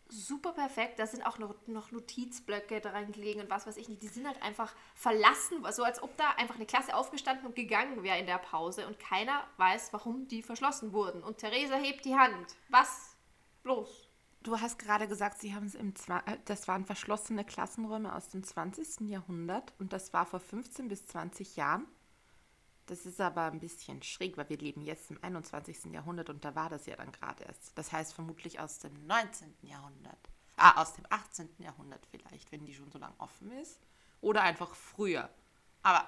super 0.10 0.52
perfekt. 0.52 1.00
Da 1.00 1.06
sind 1.06 1.26
auch 1.26 1.38
noch, 1.38 1.54
noch 1.68 1.92
Notizblöcke 1.92 2.82
dran 2.82 3.12
gelegen 3.12 3.42
und 3.42 3.50
was 3.50 3.68
weiß 3.68 3.78
ich 3.78 3.88
nicht. 3.88 4.02
Die 4.02 4.08
sind 4.08 4.26
halt 4.26 4.42
einfach 4.42 4.74
verlassen, 4.96 5.64
so 5.72 5.84
als 5.84 6.02
ob 6.02 6.18
da 6.18 6.32
einfach 6.38 6.56
eine 6.56 6.66
Klasse 6.66 6.96
aufgestanden 6.96 7.46
und 7.46 7.56
gegangen 7.56 8.04
wäre 8.04 8.18
in 8.18 8.26
der 8.26 8.40
Pause 8.40 8.88
und 8.88 9.00
keiner 9.00 9.44
weiß, 9.58 9.94
warum 9.94 10.28
die 10.28 10.42
verschlossen 10.42 10.92
wurden. 10.92 11.24
Und 11.24 11.38
Theresa 11.38 11.76
hebt 11.76 12.06
die 12.06 12.16
Hand. 12.16 12.56
Was? 12.70 13.16
Bloß. 13.64 14.10
Du 14.42 14.60
hast 14.60 14.80
gerade 14.80 15.08
gesagt, 15.08 15.40
sie 15.40 15.54
haben 15.54 15.66
es 15.66 15.76
im 15.76 15.94
äh, 16.08 16.38
das 16.46 16.68
waren 16.68 16.86
verschlossene 16.86 17.44
Klassenräume 17.44 18.16
aus 18.16 18.30
dem 18.30 18.44
20. 18.44 19.10
Jahrhundert 19.10 19.74
und 19.78 19.94
das 19.94 20.14
war 20.14 20.26
vor 20.26 20.40
15 20.40 20.88
bis 20.88 21.06
20 21.06 21.58
Jahren. 21.58 21.86
Das 22.88 23.06
ist 23.06 23.20
aber 23.22 23.44
ein 23.46 23.60
bisschen 23.60 24.02
schräg, 24.02 24.38
weil 24.38 24.50
wir 24.50 24.58
leben 24.58 24.82
jetzt 24.82 25.12
im 25.12 25.22
21. 25.24 25.86
Jahrhundert 25.92 26.30
und 26.30 26.44
da 26.44 26.56
war 26.56 26.70
das 26.70 26.86
ja 26.86 26.96
dann 26.96 27.12
gerade 27.12 27.44
erst. 27.44 27.78
Das 27.78 27.92
heißt 27.92 28.14
vermutlich 28.14 28.60
aus 28.60 28.80
dem 28.80 29.06
19. 29.08 29.54
Jahrhundert. 29.62 30.18
Ah, 30.56 30.82
aus 30.82 30.94
dem 30.94 31.06
18. 31.10 31.50
Jahrhundert 31.60 32.06
vielleicht, 32.10 32.52
wenn 32.52 32.66
die 32.66 32.74
schon 32.74 32.90
so 32.92 32.98
lange 32.98 33.14
offen 33.20 33.52
ist. 33.52 33.80
Oder 34.22 34.42
einfach 34.42 34.74
früher. 34.74 35.30
Aber 35.84 36.08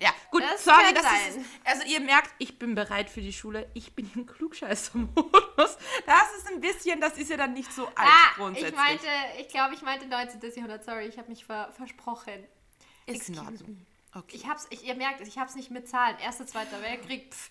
ja, 0.00 0.10
gut, 0.30 0.42
Das 0.42 0.64
sorry, 0.64 0.92
das 0.94 1.02
sein. 1.04 1.40
ist. 1.40 1.48
Also 1.64 1.82
ihr 1.86 2.00
merkt, 2.00 2.34
ich 2.38 2.58
bin 2.58 2.74
bereit 2.74 3.08
für 3.08 3.20
die 3.20 3.32
Schule. 3.32 3.70
Ich 3.74 3.94
bin 3.94 4.10
im 4.14 4.26
Klugscheißer-Modus. 4.26 5.76
Das 6.06 6.34
ist 6.38 6.48
ein 6.48 6.60
bisschen, 6.60 7.00
das 7.00 7.18
ist 7.18 7.30
ja 7.30 7.36
dann 7.36 7.52
nicht 7.54 7.72
so 7.72 7.86
alt 7.86 7.94
Ah, 7.98 8.32
grundsätzlich. 8.34 8.72
ich 8.72 8.76
meinte, 8.76 9.06
ich 9.38 9.48
glaube, 9.48 9.74
ich 9.74 9.82
meinte 9.82 10.06
19. 10.06 10.40
Jahrhundert. 10.42 10.84
Sorry, 10.84 11.06
ich 11.06 11.18
habe 11.18 11.28
mich 11.28 11.44
ver 11.44 11.70
versprochen. 11.72 12.44
ist 13.06 13.28
in 13.28 13.34
excuse 13.34 13.40
Ordnung. 13.40 13.76
me. 13.76 13.86
Okay. 14.14 14.36
Ich 14.36 14.46
hab's, 14.48 14.66
ich, 14.70 14.84
ihr 14.84 14.94
merkt 14.96 15.20
es, 15.20 15.28
ich 15.28 15.38
hab's 15.38 15.54
nicht 15.54 15.70
mit 15.70 15.88
Zahlen. 15.88 16.18
Erster, 16.18 16.46
Zweiter 16.46 16.80
Weltkrieg, 16.82 17.32
pff. 17.32 17.50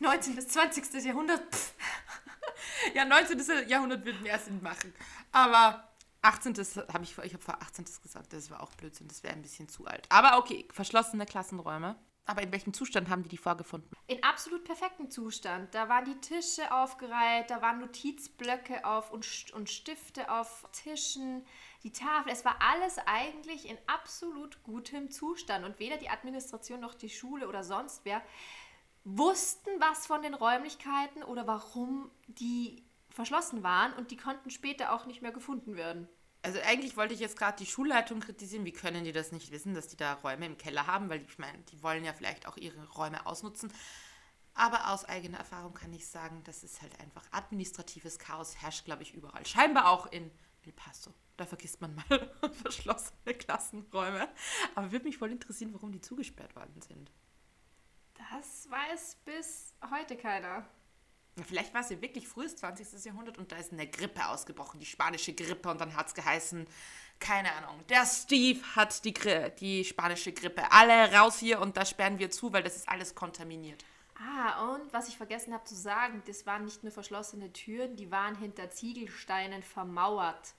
19. 0.00 0.34
bis 0.36 0.48
20. 0.48 1.04
Jahrhundert, 1.04 1.42
pff. 1.54 1.74
Ja, 2.94 3.04
19. 3.04 3.68
Jahrhundert 3.68 4.04
wird 4.04 4.20
mehr 4.20 4.38
Sinn 4.38 4.62
machen. 4.62 4.92
Aber 5.32 5.88
18. 6.22 6.54
habe 6.92 7.04
ich, 7.04 7.14
vor- 7.14 7.24
ich 7.24 7.32
habe 7.32 7.42
vor 7.42 7.60
18. 7.60 7.84
gesagt, 8.02 8.32
das 8.32 8.50
war 8.50 8.62
auch 8.62 8.72
Blödsinn, 8.74 9.08
das 9.08 9.22
wäre 9.22 9.34
ein 9.34 9.42
bisschen 9.42 9.68
zu 9.68 9.86
alt. 9.86 10.06
Aber 10.10 10.38
okay, 10.38 10.66
verschlossene 10.72 11.26
Klassenräume. 11.26 11.96
Aber 12.26 12.42
in 12.42 12.52
welchem 12.52 12.72
Zustand 12.72 13.08
haben 13.08 13.22
die 13.24 13.28
die 13.28 13.38
vorgefunden? 13.38 13.90
In 14.06 14.22
absolut 14.22 14.62
perfektem 14.64 15.10
Zustand. 15.10 15.74
Da 15.74 15.88
waren 15.88 16.04
die 16.04 16.20
Tische 16.20 16.72
aufgereiht, 16.72 17.50
da 17.50 17.60
waren 17.60 17.80
Notizblöcke 17.80 18.84
auf 18.84 19.10
und, 19.10 19.26
und 19.54 19.68
Stifte 19.68 20.30
auf 20.30 20.64
Tischen, 20.72 21.44
die 21.82 21.92
Tafel. 21.92 22.32
Es 22.32 22.44
war 22.44 22.56
alles 22.60 22.98
eigentlich 23.06 23.68
in 23.68 23.78
absolut 23.86 24.62
gutem 24.62 25.10
Zustand. 25.10 25.64
Und 25.64 25.78
weder 25.78 25.96
die 25.96 26.10
Administration 26.10 26.80
noch 26.80 26.94
die 26.94 27.10
Schule 27.10 27.48
oder 27.48 27.64
sonst 27.64 28.04
wer 28.04 28.22
wussten 29.04 29.70
was 29.78 30.06
von 30.06 30.22
den 30.22 30.34
Räumlichkeiten 30.34 31.22
oder 31.22 31.46
warum 31.46 32.10
die 32.28 32.84
verschlossen 33.08 33.62
waren. 33.62 33.92
Und 33.94 34.10
die 34.10 34.16
konnten 34.16 34.50
später 34.50 34.92
auch 34.92 35.06
nicht 35.06 35.22
mehr 35.22 35.32
gefunden 35.32 35.76
werden. 35.76 36.08
Also 36.42 36.58
eigentlich 36.60 36.96
wollte 36.96 37.12
ich 37.12 37.20
jetzt 37.20 37.38
gerade 37.38 37.58
die 37.58 37.66
Schulleitung 37.66 38.20
kritisieren. 38.20 38.64
Wie 38.64 38.72
können 38.72 39.04
die 39.04 39.12
das 39.12 39.32
nicht 39.32 39.50
wissen, 39.50 39.74
dass 39.74 39.88
die 39.88 39.96
da 39.96 40.14
Räume 40.14 40.46
im 40.46 40.56
Keller 40.56 40.86
haben? 40.86 41.10
Weil 41.10 41.22
ich 41.22 41.38
meine, 41.38 41.58
die 41.70 41.82
wollen 41.82 42.04
ja 42.04 42.12
vielleicht 42.12 42.46
auch 42.46 42.56
ihre 42.56 42.88
Räume 42.92 43.26
ausnutzen. 43.26 43.72
Aber 44.54 44.90
aus 44.90 45.04
eigener 45.04 45.38
Erfahrung 45.38 45.74
kann 45.74 45.92
ich 45.92 46.06
sagen, 46.08 46.42
das 46.44 46.64
ist 46.64 46.82
halt 46.82 46.98
einfach 47.00 47.24
administratives 47.30 48.18
Chaos, 48.18 48.56
herrscht, 48.56 48.84
glaube 48.84 49.02
ich, 49.02 49.14
überall. 49.14 49.46
Scheinbar 49.46 49.90
auch 49.90 50.06
in 50.10 50.30
El 50.70 50.72
Paso. 50.72 51.12
Da 51.36 51.46
vergisst 51.46 51.80
man 51.80 51.94
mal 51.94 52.30
verschlossene 52.62 53.34
Klassenräume. 53.34 54.28
Aber 54.74 54.92
würde 54.92 55.06
mich 55.06 55.18
voll 55.18 55.32
interessieren, 55.32 55.72
warum 55.72 55.90
die 55.90 56.00
zugesperrt 56.00 56.54
worden 56.54 56.80
sind. 56.80 57.10
Das 58.14 58.70
weiß 58.70 59.16
bis 59.24 59.74
heute 59.90 60.16
keiner. 60.16 60.68
Vielleicht 61.46 61.72
war 61.72 61.80
es 61.80 61.90
ja 61.90 62.00
wirklich 62.02 62.28
frühes 62.28 62.56
20. 62.56 63.04
Jahrhundert 63.04 63.38
und 63.38 63.50
da 63.50 63.56
ist 63.56 63.72
eine 63.72 63.88
Grippe 63.88 64.26
ausgebrochen, 64.26 64.78
die 64.78 64.84
spanische 64.86 65.32
Grippe, 65.32 65.70
und 65.70 65.80
dann 65.80 65.96
hat 65.96 66.08
es 66.08 66.14
geheißen, 66.14 66.66
keine 67.18 67.52
Ahnung, 67.52 67.86
der 67.88 68.04
Steve 68.04 68.60
hat 68.76 69.04
die, 69.04 69.14
Gri 69.14 69.50
die 69.58 69.84
spanische 69.84 70.32
Grippe. 70.32 70.70
Alle 70.70 71.12
raus 71.14 71.38
hier 71.38 71.60
und 71.60 71.76
da 71.76 71.86
sperren 71.86 72.18
wir 72.18 72.30
zu, 72.30 72.52
weil 72.52 72.62
das 72.62 72.76
ist 72.76 72.88
alles 72.88 73.14
kontaminiert. 73.14 73.84
Ah, 74.22 74.72
und 74.74 74.92
was 74.92 75.08
ich 75.08 75.16
vergessen 75.16 75.54
habe 75.54 75.64
zu 75.64 75.74
sagen, 75.74 76.22
das 76.26 76.44
waren 76.44 76.64
nicht 76.64 76.82
nur 76.82 76.92
verschlossene 76.92 77.52
Türen, 77.52 77.96
die 77.96 78.10
waren 78.10 78.36
hinter 78.36 78.70
Ziegelsteinen 78.70 79.62
vermauert. 79.62 80.54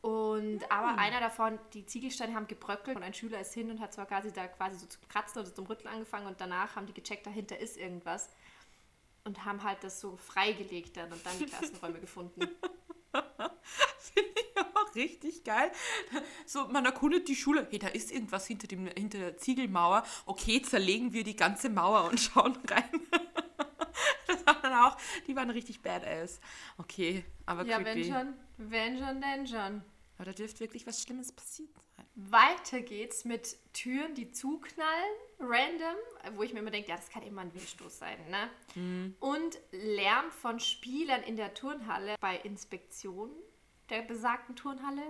Und 0.00 0.60
aber 0.72 0.98
einer 0.98 1.20
davon, 1.20 1.58
die 1.74 1.84
Ziegelsteine 1.86 2.34
haben 2.34 2.46
gebröckelt 2.46 2.96
und 2.96 3.02
ein 3.02 3.14
Schüler 3.14 3.38
ist 3.40 3.52
hin 3.52 3.70
und 3.70 3.80
hat 3.80 3.92
zwar 3.92 4.06
quasi 4.06 4.32
da 4.32 4.48
quasi 4.48 4.78
so 4.78 4.86
zu 4.86 4.98
kratzen 5.08 5.42
oder 5.42 5.54
zum 5.54 5.66
Rütteln 5.66 5.92
angefangen 5.92 6.26
und 6.26 6.40
danach 6.40 6.74
haben 6.74 6.86
die 6.86 6.94
gecheckt, 6.94 7.26
dahinter 7.26 7.58
ist 7.58 7.76
irgendwas 7.76 8.30
und 9.24 9.44
haben 9.44 9.62
halt 9.62 9.84
das 9.84 10.00
so 10.00 10.16
freigelegt 10.16 10.96
dann 10.96 11.12
und 11.12 11.24
dann 11.24 11.38
die 11.38 11.46
Klassenräume 11.46 12.00
gefunden. 12.00 12.48
Richtig 14.94 15.44
geil. 15.44 15.70
So, 16.46 16.66
man 16.68 16.84
erkundet 16.84 17.28
die 17.28 17.36
Schule. 17.36 17.66
Hey, 17.70 17.78
da 17.78 17.88
ist 17.88 18.10
irgendwas 18.12 18.46
hinter, 18.46 18.66
dem, 18.66 18.86
hinter 18.86 19.18
der 19.18 19.36
Ziegelmauer. 19.36 20.04
Okay, 20.26 20.62
zerlegen 20.62 21.12
wir 21.12 21.24
die 21.24 21.36
ganze 21.36 21.68
Mauer 21.68 22.08
und 22.08 22.18
schauen 22.20 22.58
rein. 22.68 22.90
Das 24.26 24.46
waren 24.46 24.62
dann 24.62 24.74
auch, 24.84 24.96
die 25.26 25.36
waren 25.36 25.50
richtig 25.50 25.82
badass. 25.82 26.40
Okay, 26.78 27.24
aber 27.46 27.64
Ja, 27.64 27.84
wenn 27.84 28.04
schon, 28.04 28.34
wenn 28.58 28.98
schon, 28.98 29.20
denn 29.20 29.46
schon. 29.46 29.82
Aber 30.16 30.26
da 30.26 30.32
dürfte 30.32 30.60
wirklich 30.60 30.86
was 30.86 31.02
Schlimmes 31.02 31.32
passiert 31.32 31.70
sein. 31.96 32.04
Weiter 32.14 32.82
geht's 32.82 33.24
mit 33.24 33.56
Türen, 33.72 34.14
die 34.14 34.30
zuknallen, 34.30 35.14
random, 35.38 35.96
wo 36.36 36.42
ich 36.42 36.52
mir 36.52 36.58
immer 36.58 36.70
denke, 36.70 36.90
ja, 36.90 36.96
das 36.96 37.08
kann 37.08 37.22
immer 37.22 37.40
ein 37.40 37.54
Windstoß 37.54 37.98
sein, 37.98 38.18
ne? 38.28 39.14
Und 39.20 39.58
Lärm 39.70 40.30
von 40.30 40.60
Spielern 40.60 41.22
in 41.22 41.36
der 41.36 41.54
Turnhalle. 41.54 42.16
Bei 42.20 42.36
Inspektionen 42.36 43.32
der 43.90 44.02
besagten 44.02 44.56
Turnhalle 44.56 45.02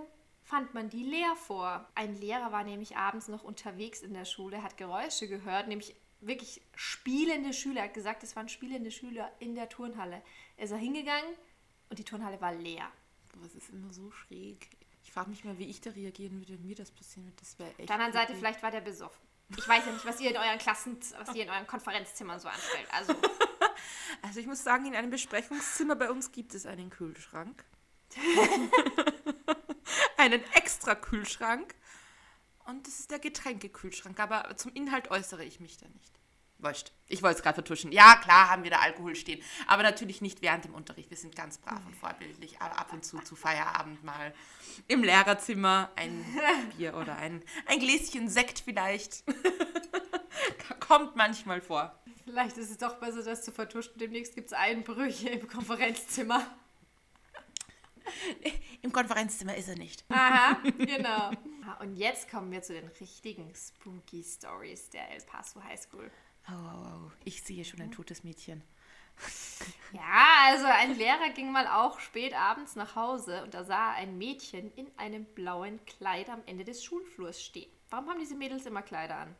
fand 0.43 0.73
man 0.73 0.89
die 0.89 1.03
leer 1.03 1.35
vor. 1.35 1.87
Ein 1.95 2.15
Lehrer 2.19 2.51
war 2.51 2.63
nämlich 2.63 2.97
abends 2.97 3.27
noch 3.27 3.43
unterwegs 3.43 4.01
in 4.01 4.13
der 4.13 4.25
Schule, 4.25 4.63
hat 4.63 4.77
Geräusche 4.77 5.27
gehört, 5.27 5.67
nämlich 5.67 5.95
wirklich 6.19 6.61
spielende 6.75 7.53
Schüler. 7.53 7.81
Er 7.81 7.85
hat 7.85 7.93
gesagt, 7.93 8.23
es 8.23 8.35
waren 8.35 8.49
spielende 8.49 8.91
Schüler 8.91 9.31
in 9.39 9.55
der 9.55 9.69
Turnhalle. 9.69 10.21
Er 10.57 10.63
ist 10.65 10.71
da 10.71 10.77
hingegangen 10.77 11.33
und 11.89 11.99
die 11.99 12.03
Turnhalle 12.03 12.41
war 12.41 12.53
leer. 12.53 12.89
Es 13.45 13.55
ist 13.55 13.69
immer 13.69 13.93
so 13.93 14.11
schräg. 14.11 14.69
Ich 15.03 15.11
frage 15.11 15.29
mich 15.29 15.43
mal, 15.43 15.57
wie 15.57 15.69
ich 15.69 15.81
da 15.81 15.91
reagieren 15.91 16.39
würde, 16.39 16.53
wenn 16.53 16.67
mir 16.67 16.75
das 16.75 16.91
passieren 16.91 17.25
würde. 17.25 17.37
Das 17.39 17.57
wäre 17.57 17.69
echt. 17.71 17.79
Auf 17.81 17.85
der 17.85 17.95
anderen 17.95 18.13
Seite, 18.13 18.35
vielleicht 18.35 18.61
war 18.61 18.71
der 18.71 18.81
besoffen. 18.81 19.21
Ich 19.57 19.67
weiß 19.67 19.85
ja 19.85 19.91
nicht, 19.91 20.05
was 20.05 20.19
ihr 20.21 20.29
in 20.29 20.37
euren 20.37 20.59
Klassen, 20.59 20.97
was 21.17 21.35
ihr 21.35 21.43
in 21.43 21.49
euren 21.49 21.67
Konferenzzimmern 21.67 22.39
so 22.39 22.47
anstellt. 22.47 22.87
Also, 22.93 23.15
Also 24.21 24.39
ich 24.39 24.47
muss 24.47 24.63
sagen, 24.63 24.85
in 24.85 24.95
einem 24.95 25.09
Besprechungszimmer 25.09 25.95
bei 25.95 26.09
uns 26.09 26.31
gibt 26.31 26.53
es 26.53 26.65
einen 26.65 26.89
Kühlschrank. 26.89 27.63
einen 30.17 30.41
extra 30.53 30.95
Kühlschrank. 30.95 31.75
Und 32.65 32.87
das 32.87 32.99
ist 32.99 33.11
der 33.11 33.19
Getränkekühlschrank. 33.19 34.19
Aber 34.19 34.55
zum 34.57 34.73
Inhalt 34.73 35.11
äußere 35.11 35.43
ich 35.43 35.59
mich 35.59 35.77
da 35.77 35.87
nicht. 35.89 36.11
Wurscht. 36.61 36.91
Ich 37.07 37.23
wollte 37.23 37.37
es 37.37 37.43
gerade 37.43 37.55
vertuschen. 37.55 37.91
Ja, 37.91 38.17
klar 38.17 38.49
haben 38.49 38.63
wir 38.63 38.69
da 38.69 38.79
Alkohol 38.79 39.15
stehen. 39.15 39.41
Aber 39.67 39.81
natürlich 39.81 40.21
nicht 40.21 40.41
während 40.41 40.63
dem 40.63 40.75
Unterricht. 40.75 41.09
Wir 41.09 41.17
sind 41.17 41.35
ganz 41.35 41.57
brav 41.57 41.81
und 41.85 41.95
vorbildlich. 41.95 42.61
Aber 42.61 42.77
ab 42.77 42.93
und 42.93 43.03
zu 43.03 43.19
zu 43.19 43.35
Feierabend 43.35 44.03
mal 44.03 44.33
im 44.87 45.03
Lehrerzimmer 45.03 45.89
ein 45.95 46.23
Bier 46.77 46.95
oder 46.95 47.17
ein, 47.17 47.43
ein 47.65 47.79
Gläschen 47.79 48.29
Sekt 48.29 48.59
vielleicht. 48.59 49.23
Kommt 50.79 51.15
manchmal 51.15 51.61
vor. 51.61 51.99
vielleicht 52.23 52.57
ist 52.57 52.69
es 52.69 52.77
doch 52.77 52.99
besser, 52.99 53.23
das 53.23 53.41
zu 53.41 53.51
vertuschen. 53.51 53.93
Demnächst 53.95 54.35
gibt 54.35 54.47
es 54.47 54.53
Einbrüche 54.53 55.29
im 55.29 55.47
Konferenzzimmer. 55.47 56.45
Im 58.81 58.91
Konferenzzimmer 58.91 59.55
ist 59.55 59.69
er 59.69 59.77
nicht. 59.77 60.03
Aha, 60.09 60.57
genau. 60.77 61.31
Ah, 61.65 61.77
Und 61.81 61.95
jetzt 61.95 62.29
kommen 62.29 62.51
wir 62.51 62.61
zu 62.61 62.73
den 62.73 62.87
richtigen 62.99 63.53
Spooky 63.55 64.23
Stories 64.23 64.89
der 64.89 65.09
El 65.11 65.21
Paso 65.21 65.63
High 65.63 65.79
School. 65.79 66.09
Oh, 66.49 66.53
oh, 66.53 66.85
oh. 67.07 67.11
Ich 67.23 67.43
sehe 67.43 67.63
schon 67.63 67.81
ein 67.81 67.91
totes 67.91 68.23
Mädchen. 68.23 68.63
Ja, 69.93 70.45
also 70.47 70.65
ein 70.65 70.95
Lehrer 70.97 71.29
ging 71.35 71.51
mal 71.51 71.67
auch 71.67 71.99
spät 71.99 72.33
abends 72.33 72.75
nach 72.77 72.95
Hause 72.95 73.43
und 73.43 73.53
da 73.53 73.65
sah 73.65 73.91
er 73.91 73.95
ein 73.97 74.17
Mädchen 74.17 74.71
in 74.75 74.87
einem 74.97 75.25
blauen 75.25 75.79
Kleid 75.85 76.29
am 76.29 76.41
Ende 76.45 76.63
des 76.63 76.81
Schulflurs 76.83 77.43
stehen. 77.43 77.69
Warum 77.89 78.09
haben 78.09 78.19
diese 78.19 78.35
Mädels 78.35 78.65
immer 78.65 78.81
Kleider 78.81 79.17
an? 79.17 79.35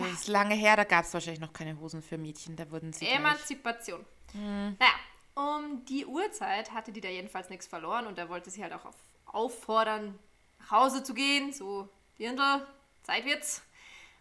Das 0.00 0.12
ist 0.12 0.28
lange 0.28 0.54
her, 0.54 0.76
da 0.76 0.84
gab 0.84 1.04
es 1.04 1.12
wahrscheinlich 1.12 1.40
noch 1.40 1.52
keine 1.52 1.78
Hosen 1.78 2.02
für 2.02 2.16
Mädchen. 2.16 2.56
Da 2.56 2.70
wurden 2.70 2.92
sie 2.92 3.04
gleich. 3.04 3.18
Emanzipation. 3.18 4.04
Naja, 4.32 4.94
um 5.40 5.84
die 5.86 6.06
Uhrzeit 6.06 6.72
hatte 6.72 6.92
die 6.92 7.00
da 7.00 7.08
jedenfalls 7.08 7.48
nichts 7.48 7.66
verloren 7.66 8.06
und 8.06 8.18
da 8.18 8.28
wollte 8.28 8.50
sie 8.50 8.62
halt 8.62 8.72
auch 8.72 8.84
auf, 8.84 8.96
auffordern, 9.26 10.18
nach 10.58 10.70
Hause 10.70 11.02
zu 11.02 11.14
gehen. 11.14 11.52
So, 11.52 11.88
Dirndl, 12.18 12.66
Zeit 13.02 13.24
wird's. 13.24 13.62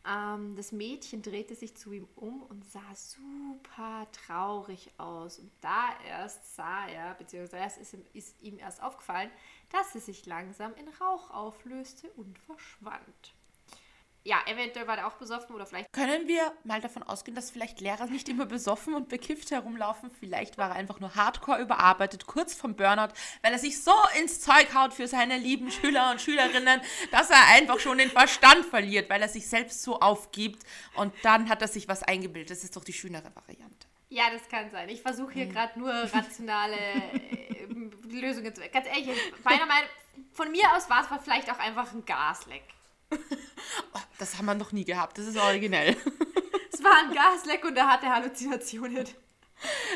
Ähm, 0.08 0.56
das 0.56 0.72
Mädchen 0.72 1.22
drehte 1.22 1.56
sich 1.56 1.76
zu 1.76 1.92
ihm 1.92 2.08
um 2.16 2.44
und 2.44 2.66
sah 2.66 2.96
super 2.96 4.08
traurig 4.12 4.92
aus. 4.98 5.40
Und 5.40 5.52
da 5.62 5.90
erst 6.08 6.56
sah 6.56 6.88
er, 6.88 7.16
beziehungsweise 7.16 7.80
ist 7.82 7.94
ihm, 7.94 8.06
ist 8.14 8.42
ihm 8.42 8.58
erst 8.58 8.82
aufgefallen, 8.82 9.30
dass 9.72 9.94
sie 9.94 10.00
sich 10.00 10.26
langsam 10.26 10.74
in 10.76 10.88
Rauch 10.88 11.30
auflöste 11.32 12.10
und 12.12 12.40
verschwand. 12.40 13.34
Ja, 14.24 14.38
eventuell 14.48 14.86
war 14.86 14.98
der 14.98 15.08
auch 15.08 15.14
besoffen 15.14 15.56
oder 15.56 15.66
vielleicht. 15.66 15.92
Können 15.94 16.28
wir 16.28 16.52
mal 16.64 16.82
davon 16.82 17.04
ausgehen, 17.04 17.36
dass 17.36 17.52
vielleicht 17.52 17.80
Lehrer 17.80 18.06
nicht 18.08 18.28
immer 18.28 18.46
besoffen 18.46 18.94
und 18.94 19.08
bekifft 19.08 19.52
herumlaufen? 19.52 20.12
Vielleicht 20.12 20.58
war 20.58 20.72
er 20.72 20.76
einfach 20.76 21.00
nur 21.00 21.16
hardcore 21.16 21.62
überarbeitet, 21.62 22.28
kurz 22.28 22.54
vom 22.54 22.76
Burnout, 22.76 23.14
weil 23.42 23.54
er 23.54 23.60
sich 23.60 23.82
so 23.82 23.94
ins 24.20 24.42
Zeug 24.42 24.74
haut 24.76 24.94
für 24.94 25.08
seine 25.08 25.38
lieben 25.38 25.72
Schüler 25.72 26.12
und 26.12 26.22
Schülerinnen, 26.22 26.82
dass 27.12 27.30
er 27.30 27.48
einfach 27.54 27.80
schon 27.80 27.98
den 27.98 28.10
Verstand 28.10 28.66
verliert, 28.66 29.10
weil 29.10 29.22
er 29.22 29.30
sich 29.30 29.48
selbst 29.48 29.82
so 29.84 30.00
aufgibt 30.00 30.64
und 30.96 31.14
dann 31.24 31.48
hat 31.50 31.62
er 31.62 31.70
sich 31.70 31.88
was 31.88 32.04
eingebildet. 32.04 32.52
Das 32.52 32.64
ist 32.64 32.76
doch 32.76 32.84
die 32.84 32.94
schönere 32.94 33.34
Variante. 33.36 33.88
Ja, 34.10 34.24
das 34.32 34.50
kann 34.50 34.70
sein. 34.72 34.90
Ich 34.90 35.02
versuche 35.02 35.34
hier 35.34 35.46
gerade 35.46 35.80
nur 35.80 35.92
rationale 35.92 36.76
äh, 36.76 37.68
Lösungen 38.10 38.54
zu. 38.54 38.62
Ganz 38.70 38.88
ehrlich, 38.88 39.10
meiner 39.44 39.66
Meinung 39.66 39.90
von 40.34 40.52
mir 40.52 40.64
aus 40.76 40.90
war 40.90 41.02
es 41.02 41.24
vielleicht 41.24 41.50
auch 41.52 41.60
einfach 41.60 41.94
ein 41.94 42.04
Gasleck. 42.06 42.64
Oh, 43.12 44.00
das 44.18 44.38
haben 44.38 44.46
wir 44.46 44.56
noch 44.56 44.72
nie 44.72 44.86
gehabt. 44.86 45.18
Das 45.18 45.26
ist 45.26 45.38
originell. 45.38 45.96
es 46.74 46.84
war 46.84 46.96
ein 47.04 47.14
Gasleck 47.14 47.66
und 47.66 47.78
er 47.78 47.88
hatte 47.88 48.08
Halluzinationen. 48.08 49.06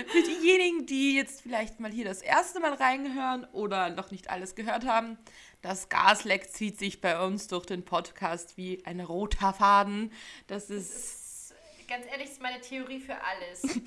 Für 0.07 0.21
diejenigen, 0.21 0.85
die 0.85 1.15
jetzt 1.15 1.41
vielleicht 1.41 1.79
mal 1.79 1.91
hier 1.91 2.03
das 2.03 2.21
erste 2.21 2.59
Mal 2.59 2.73
reinhören 2.73 3.45
oder 3.53 3.89
noch 3.89 4.11
nicht 4.11 4.29
alles 4.29 4.55
gehört 4.55 4.85
haben, 4.85 5.17
das 5.61 5.87
Gasleck 5.87 6.51
zieht 6.51 6.77
sich 6.77 6.99
bei 6.99 7.23
uns 7.23 7.47
durch 7.47 7.65
den 7.65 7.85
Podcast 7.85 8.57
wie 8.57 8.85
ein 8.85 8.99
roter 8.99 9.53
Faden. 9.53 10.11
Das 10.47 10.69
ist 10.69 11.22
ganz 11.87 12.05
ehrlich, 12.05 12.25
das 12.25 12.33
ist 12.33 12.41
meine 12.41 12.61
Theorie 12.61 12.99
für 12.99 13.15
alles. 13.21 13.61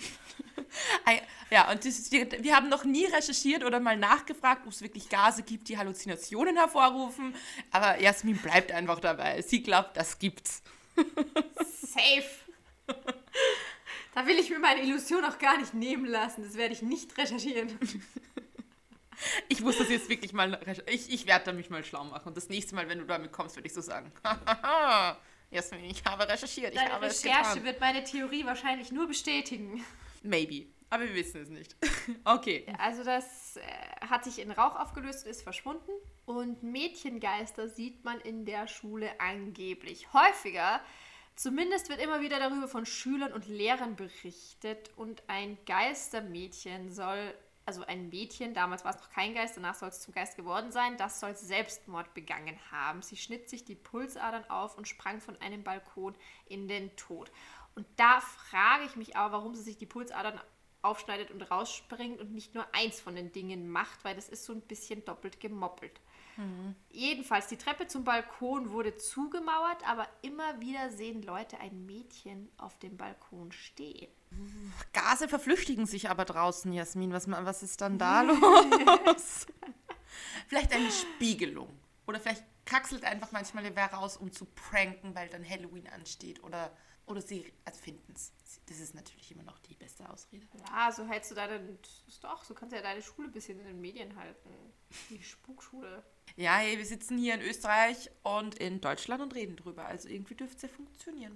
ja, 1.51 1.71
und 1.71 1.85
wir 1.85 2.57
haben 2.57 2.69
noch 2.69 2.85
nie 2.85 3.07
recherchiert 3.07 3.65
oder 3.65 3.81
mal 3.81 3.97
nachgefragt, 3.97 4.67
ob 4.67 4.73
es 4.73 4.83
wirklich 4.83 5.09
Gase 5.09 5.43
gibt, 5.43 5.69
die 5.69 5.79
Halluzinationen 5.79 6.57
hervorrufen. 6.57 7.35
Aber 7.71 8.01
Jasmin 8.01 8.37
bleibt 8.39 8.73
einfach 8.73 9.01
dabei. 9.01 9.43
Sie 9.43 9.63
glaubt, 9.63 9.97
das 9.97 10.19
gibt's. 10.19 10.63
Safe. 10.97 12.25
Da 14.15 14.27
will 14.27 14.39
ich 14.39 14.49
mir 14.51 14.59
meine 14.59 14.83
Illusion 14.83 15.25
auch 15.25 15.39
gar 15.39 15.59
nicht 15.59 15.75
nehmen 15.75 16.07
lassen. 16.07 16.43
Das 16.43 16.55
werde 16.57 16.73
ich 16.73 16.83
nicht 16.83 17.17
recherchieren. 17.19 17.79
Ich 19.49 19.63
muss 19.63 19.79
das 19.79 19.89
jetzt 19.89 20.11
wirklich 20.11 20.35
mal. 20.35 20.61
Ich, 20.91 21.11
ich 21.11 21.27
werde 21.27 21.47
da 21.47 21.53
mich 21.55 21.71
mal 21.71 21.83
schlau 21.83 22.05
machen. 22.05 22.29
Und 22.29 22.37
das 22.37 22.51
nächste 22.51 22.75
Mal, 22.75 22.87
wenn 22.91 22.99
du 22.99 23.07
damit 23.07 23.33
kommst, 23.33 23.57
werde 23.57 23.67
ich 23.67 23.73
so 23.73 23.81
sagen. 23.81 24.13
Jasmin, 25.51 25.85
ich 25.85 26.05
habe 26.05 26.29
recherchiert. 26.29 26.75
Deine 26.75 26.87
ich 26.87 26.93
habe 26.93 27.07
Recherche 27.07 27.65
wird 27.65 27.81
meine 27.81 28.05
Theorie 28.05 28.45
wahrscheinlich 28.45 28.93
nur 28.93 29.07
bestätigen. 29.07 29.85
Maybe. 30.23 30.67
Aber 30.91 31.05
wir 31.05 31.15
wissen 31.15 31.43
es 31.43 31.49
nicht. 31.49 31.77
okay. 32.25 32.67
Also 32.79 33.03
das 33.03 33.57
äh, 33.57 33.61
hat 34.09 34.25
sich 34.25 34.39
in 34.39 34.51
Rauch 34.51 34.77
aufgelöst 34.77 35.25
und 35.25 35.31
ist 35.31 35.43
verschwunden. 35.43 35.91
Und 36.27 36.63
Mädchengeister 36.63 37.69
sieht 37.69 38.05
man 38.05 38.21
in 38.21 38.45
der 38.45 38.69
Schule 38.69 39.21
angeblich 39.21 40.13
häufiger. 40.13 40.81
Zumindest 41.35 41.89
wird 41.89 42.01
immer 42.01 42.21
wieder 42.21 42.39
darüber 42.39 42.69
von 42.69 42.87
Schülern 42.87 43.33
und 43.33 43.47
Lehrern 43.49 43.97
berichtet. 43.97 44.91
Und 44.97 45.23
ein 45.27 45.59
Geistermädchen 45.67 46.93
soll 46.93 47.35
also 47.67 47.85
ein 47.85 48.09
Mädchen, 48.09 48.55
damals 48.55 48.85
war 48.85 48.95
es 48.95 49.01
noch 49.01 49.11
kein 49.11 49.35
Geist, 49.35 49.57
danach 49.57 49.75
soll 49.75 49.89
es 49.89 50.01
zum 50.01 50.15
Geist 50.15 50.37
geworden 50.37 50.71
sein, 50.71 50.97
das 50.97 51.21
soll 51.21 51.35
Selbstmord 51.35 52.15
begangen 52.15 52.59
haben. 52.71 53.03
Sie 53.03 53.17
schnitt 53.17 53.51
sich 53.51 53.65
die 53.65 53.75
Pulsadern 53.75 54.49
auf 54.49 54.79
und 54.79 54.87
sprang 54.87 55.21
von 55.21 55.41
einem 55.41 55.65
Balkon 55.65 56.15
in 56.47 56.69
den 56.69 56.95
Tod. 56.97 57.31
Und 57.75 57.87
da 57.97 58.21
frage 58.21 58.85
ich 58.85 58.97
mich 58.97 59.17
aber, 59.17 59.39
warum 59.39 59.55
sie 59.55 59.63
sich 59.63 59.77
die 59.77 59.87
Pulsadern 59.87 60.41
aufschneidet 60.81 61.33
und 61.33 61.43
rausspringt 61.43 62.21
und 62.21 62.33
nicht 62.33 62.55
nur 62.55 62.67
eins 62.73 63.01
von 63.01 63.17
den 63.17 63.33
Dingen 63.33 63.69
macht, 63.69 64.05
weil 64.05 64.15
das 64.15 64.29
ist 64.29 64.45
so 64.45 64.53
ein 64.53 64.63
bisschen 64.63 65.05
doppelt 65.05 65.41
gemoppelt. 65.41 66.01
Mhm. 66.37 66.75
Jedenfalls, 66.91 67.47
die 67.49 67.57
Treppe 67.57 67.87
zum 67.87 68.05
Balkon 68.05 68.71
wurde 68.71 68.97
zugemauert, 68.97 69.87
aber 69.89 70.07
immer 70.23 70.61
wieder 70.61 70.91
sehen 70.91 71.23
Leute 71.23 71.59
ein 71.59 71.87
Mädchen 71.87 72.51
auf 72.59 72.79
dem 72.79 72.97
Balkon 72.97 73.53
stehen. 73.53 74.09
Gase 74.93 75.29
verflüchtigen 75.29 75.87
sich 75.87 76.11
aber 76.11 76.25
draußen, 76.25 76.73
Jasmin. 76.73 77.13
Was, 77.13 77.29
was 77.31 77.63
ist 77.63 77.81
dann 77.81 77.99
da 77.99 78.23
los? 78.23 79.47
vielleicht 80.49 80.73
eine 80.73 80.91
Spiegelung. 80.91 81.69
Oder 82.07 82.21
vielleicht 82.21 82.45
kaxelt 82.65 83.05
einfach 83.05 83.33
manchmal 83.33 83.65
wer 83.75 83.93
raus, 83.93 84.17
um 84.17 84.33
zu 84.33 84.45
pranken, 84.45 85.15
weil 85.15 85.29
dann 85.29 85.49
Halloween 85.49 85.89
ansteht. 85.89 86.43
Oder, 86.43 86.77
oder 87.07 87.21
sie 87.21 87.53
finden 87.83 88.13
es. 88.15 88.33
Das 88.67 88.81
ist 88.81 88.95
natürlich 88.95 89.31
immer 89.31 89.45
noch 89.45 89.59
die 89.61 89.75
beste 89.75 90.09
Ausrede. 90.09 90.47
Ja, 90.69 90.91
so 90.91 91.07
hältst 91.07 91.31
du 91.31 91.35
deine. 91.35 91.61
Doch, 92.21 92.45
so 92.45 92.55
kannst 92.55 92.73
du 92.73 92.77
ja 92.77 92.83
deine 92.83 93.03
Schule 93.03 93.29
ein 93.29 93.33
bisschen 93.33 93.61
in 93.61 93.67
den 93.67 93.81
Medien 93.81 94.17
halten. 94.17 94.51
Die 95.11 95.23
Spukschule. 95.23 96.03
Ja, 96.37 96.57
hey, 96.59 96.77
wir 96.77 96.85
sitzen 96.85 97.17
hier 97.17 97.35
in 97.35 97.41
Österreich 97.41 98.11
und 98.23 98.57
in 98.57 98.83
Deutschland 98.83 99.23
und 99.23 99.35
reden 99.35 99.57
drüber. 99.57 99.87
Also 99.87 100.09
irgendwie 100.09 100.35
dürfte 100.35 100.57
es 100.57 100.63
ja 100.63 100.69
funktionieren. 100.69 101.35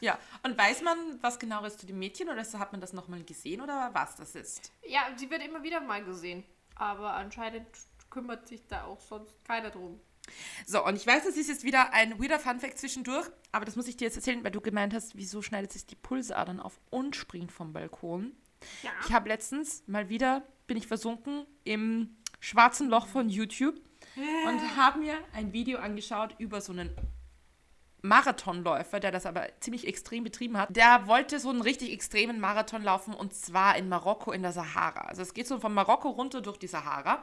Ja, 0.00 0.18
und 0.42 0.58
weiß 0.58 0.82
man 0.82 0.98
was 1.20 1.38
genaueres 1.38 1.76
zu 1.76 1.86
dem 1.86 2.00
Mädchen 2.00 2.28
oder 2.28 2.42
hat 2.42 2.72
man 2.72 2.80
das 2.80 2.92
nochmal 2.92 3.22
gesehen 3.22 3.60
oder 3.60 3.90
was 3.92 4.16
das 4.16 4.34
ist? 4.34 4.72
Ja, 4.84 5.06
sie 5.14 5.30
wird 5.30 5.44
immer 5.44 5.62
wieder 5.62 5.80
mal 5.80 6.04
gesehen. 6.04 6.42
Aber 6.74 7.14
anscheinend 7.14 7.68
kümmert 8.10 8.48
sich 8.48 8.66
da 8.66 8.86
auch 8.86 9.00
sonst 9.00 9.32
keiner 9.44 9.70
drum. 9.70 10.00
So, 10.66 10.84
und 10.84 10.96
ich 10.96 11.06
weiß, 11.06 11.24
das 11.24 11.36
ist 11.36 11.48
jetzt 11.48 11.62
wieder 11.62 11.92
ein 11.92 12.20
weirder 12.20 12.40
Funfact 12.40 12.78
zwischendurch, 12.78 13.28
aber 13.52 13.64
das 13.64 13.76
muss 13.76 13.86
ich 13.86 13.96
dir 13.96 14.06
jetzt 14.06 14.16
erzählen, 14.16 14.42
weil 14.42 14.50
du 14.50 14.60
gemeint 14.60 14.94
hast, 14.94 15.16
wieso 15.16 15.42
schneidet 15.42 15.72
sich 15.72 15.86
die 15.86 15.96
Pulsadern 15.96 16.58
auf 16.58 16.80
und 16.90 17.14
springt 17.14 17.52
vom 17.52 17.72
Balkon. 17.72 18.32
Ja. 18.82 18.90
Ich 19.04 19.12
habe 19.12 19.28
letztens 19.28 19.84
mal 19.86 20.08
wieder, 20.08 20.42
bin 20.66 20.76
ich 20.76 20.88
versunken 20.88 21.46
im 21.62 22.16
schwarzen 22.40 22.88
Loch 22.88 23.06
von 23.06 23.28
YouTube 23.28 23.80
und 24.16 24.76
habe 24.76 24.98
mir 24.98 25.14
ein 25.32 25.52
Video 25.52 25.78
angeschaut 25.78 26.34
über 26.38 26.60
so 26.60 26.72
einen 26.72 26.90
Marathonläufer, 28.04 28.98
der 28.98 29.12
das 29.12 29.26
aber 29.26 29.46
ziemlich 29.60 29.86
extrem 29.86 30.24
betrieben 30.24 30.58
hat, 30.58 30.74
der 30.74 31.06
wollte 31.06 31.38
so 31.38 31.50
einen 31.50 31.62
richtig 31.62 31.92
extremen 31.92 32.40
Marathon 32.40 32.82
laufen 32.82 33.14
und 33.14 33.32
zwar 33.32 33.76
in 33.76 33.88
Marokko 33.88 34.32
in 34.32 34.42
der 34.42 34.50
Sahara. 34.50 35.02
Also 35.02 35.22
es 35.22 35.34
geht 35.34 35.46
so 35.46 35.60
von 35.60 35.72
Marokko 35.72 36.10
runter 36.10 36.40
durch 36.40 36.58
die 36.58 36.66
Sahara. 36.66 37.22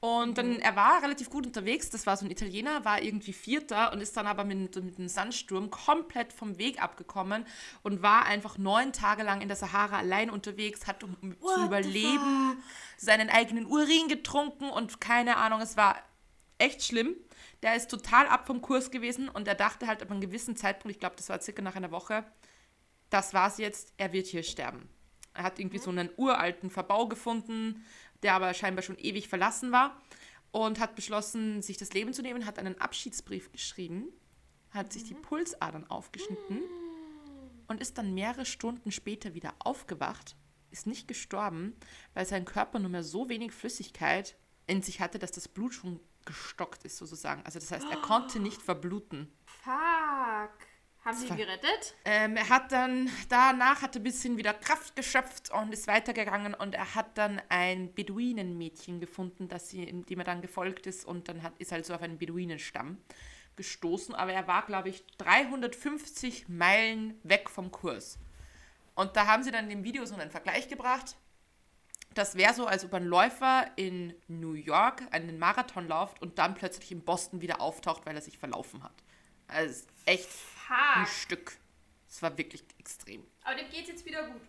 Und 0.00 0.36
dann, 0.36 0.50
mhm. 0.50 0.60
er 0.60 0.76
war 0.76 1.02
relativ 1.02 1.30
gut 1.30 1.46
unterwegs, 1.46 1.88
das 1.88 2.06
war 2.06 2.16
so 2.18 2.26
ein 2.26 2.30
Italiener, 2.30 2.84
war 2.84 3.00
irgendwie 3.02 3.32
Vierter 3.32 3.90
und 3.92 4.02
ist 4.02 4.16
dann 4.18 4.26
aber 4.26 4.44
mit, 4.44 4.76
mit 4.76 4.98
einem 4.98 5.08
Sandsturm 5.08 5.70
komplett 5.70 6.34
vom 6.34 6.58
Weg 6.58 6.80
abgekommen 6.80 7.46
und 7.82 8.02
war 8.02 8.26
einfach 8.26 8.58
neun 8.58 8.92
Tage 8.92 9.22
lang 9.22 9.40
in 9.40 9.48
der 9.48 9.56
Sahara 9.56 9.96
allein 9.96 10.28
unterwegs, 10.28 10.86
hat 10.86 11.02
um 11.02 11.16
What 11.40 11.54
zu 11.54 11.64
überleben 11.64 12.62
seinen 12.98 13.30
eigenen 13.30 13.64
Urin 13.64 14.08
getrunken 14.08 14.68
und 14.68 15.00
keine 15.00 15.38
Ahnung, 15.38 15.62
es 15.62 15.76
war 15.76 15.96
echt 16.58 16.82
schlimm. 16.82 17.16
Der 17.62 17.74
ist 17.74 17.90
total 17.90 18.26
ab 18.28 18.46
vom 18.46 18.60
Kurs 18.60 18.90
gewesen 18.90 19.28
und 19.28 19.48
er 19.48 19.54
dachte 19.54 19.86
halt 19.86 20.02
ab 20.02 20.10
einem 20.10 20.20
gewissen 20.20 20.56
Zeitpunkt, 20.56 20.94
ich 20.94 21.00
glaube, 21.00 21.16
das 21.16 21.28
war 21.28 21.40
circa 21.40 21.62
nach 21.62 21.76
einer 21.76 21.90
Woche, 21.90 22.24
das 23.10 23.34
war's 23.34 23.58
jetzt, 23.58 23.92
er 23.96 24.12
wird 24.12 24.26
hier 24.26 24.42
sterben. 24.42 24.88
Er 25.34 25.44
hat 25.44 25.58
irgendwie 25.58 25.78
mhm. 25.78 25.82
so 25.82 25.90
einen 25.90 26.10
uralten 26.16 26.70
Verbau 26.70 27.08
gefunden, 27.08 27.84
der 28.22 28.34
aber 28.34 28.52
scheinbar 28.54 28.82
schon 28.82 28.98
ewig 28.98 29.28
verlassen 29.28 29.72
war 29.72 30.00
und 30.50 30.80
hat 30.80 30.94
beschlossen, 30.94 31.62
sich 31.62 31.76
das 31.76 31.92
Leben 31.92 32.12
zu 32.12 32.22
nehmen, 32.22 32.46
hat 32.46 32.58
einen 32.58 32.80
Abschiedsbrief 32.80 33.52
geschrieben, 33.52 34.08
hat 34.70 34.88
mhm. 34.88 34.90
sich 34.92 35.04
die 35.04 35.14
mhm. 35.14 35.22
Pulsadern 35.22 35.88
aufgeschnitten 35.88 36.56
mhm. 36.56 37.66
und 37.66 37.80
ist 37.80 37.98
dann 37.98 38.14
mehrere 38.14 38.46
Stunden 38.46 38.90
später 38.90 39.34
wieder 39.34 39.54
aufgewacht, 39.60 40.36
ist 40.70 40.86
nicht 40.86 41.08
gestorben, 41.08 41.76
weil 42.14 42.26
sein 42.26 42.44
Körper 42.44 42.78
nur 42.78 42.90
mehr 42.90 43.04
so 43.04 43.28
wenig 43.28 43.52
Flüssigkeit 43.52 44.36
in 44.66 44.82
sich 44.82 45.00
hatte, 45.00 45.18
dass 45.18 45.32
das 45.32 45.48
Blut 45.48 45.72
schon 45.74 46.00
gestockt 46.28 46.84
ist, 46.84 46.98
sozusagen. 46.98 47.42
Also 47.44 47.58
das 47.58 47.72
heißt, 47.72 47.86
er 47.90 47.96
konnte 47.96 48.38
nicht 48.38 48.62
verbluten. 48.62 49.32
Fuck. 49.44 50.52
Haben 51.04 51.16
sie 51.16 51.28
ihn 51.28 51.36
gerettet? 51.36 51.94
Ähm, 52.04 52.36
er 52.36 52.48
hat 52.48 52.70
dann, 52.70 53.08
danach 53.28 53.82
hat 53.82 53.96
er 53.96 54.00
ein 54.00 54.04
bisschen 54.04 54.36
wieder 54.36 54.52
Kraft 54.52 54.94
geschöpft 54.94 55.50
und 55.50 55.72
ist 55.72 55.86
weitergegangen 55.86 56.54
und 56.54 56.74
er 56.74 56.94
hat 56.94 57.16
dann 57.16 57.40
ein 57.48 57.94
Beduinenmädchen 57.94 59.00
gefunden, 59.00 59.48
das 59.48 59.70
sie, 59.70 59.86
dem 59.86 60.18
er 60.18 60.24
dann 60.24 60.42
gefolgt 60.42 60.86
ist 60.86 61.06
und 61.06 61.28
dann 61.28 61.42
hat, 61.42 61.58
ist 61.58 61.72
halt 61.72 61.86
so 61.86 61.94
auf 61.94 62.02
einen 62.02 62.18
Beduinenstamm 62.18 62.98
gestoßen. 63.56 64.14
Aber 64.14 64.32
er 64.32 64.46
war, 64.46 64.66
glaube 64.66 64.90
ich, 64.90 65.06
350 65.16 66.48
Meilen 66.48 67.18
weg 67.22 67.48
vom 67.48 67.70
Kurs. 67.70 68.18
Und 68.94 69.16
da 69.16 69.26
haben 69.26 69.42
sie 69.42 69.50
dann 69.50 69.64
in 69.64 69.70
dem 69.70 69.84
Video 69.84 70.04
so 70.04 70.14
einen 70.14 70.30
Vergleich 70.30 70.68
gebracht 70.68 71.16
das 72.18 72.34
wäre 72.34 72.52
so, 72.52 72.66
als 72.66 72.84
ob 72.84 72.92
ein 72.94 73.04
Läufer 73.04 73.70
in 73.76 74.12
New 74.26 74.54
York 74.54 75.02
einen 75.12 75.38
Marathon 75.38 75.86
läuft 75.86 76.20
und 76.20 76.38
dann 76.38 76.54
plötzlich 76.54 76.90
in 76.90 77.04
Boston 77.04 77.40
wieder 77.40 77.60
auftaucht, 77.60 78.04
weil 78.06 78.16
er 78.16 78.22
sich 78.22 78.38
verlaufen 78.38 78.82
hat. 78.82 79.04
Also 79.46 79.84
echt 80.04 80.28
Fuck. 80.28 80.96
ein 80.96 81.06
Stück. 81.06 81.56
Es 82.08 82.20
war 82.20 82.36
wirklich 82.36 82.64
extrem. 82.78 83.24
Aber 83.44 83.54
dem 83.54 83.70
geht 83.70 83.86
jetzt 83.86 84.04
wieder 84.04 84.26
gut. 84.26 84.40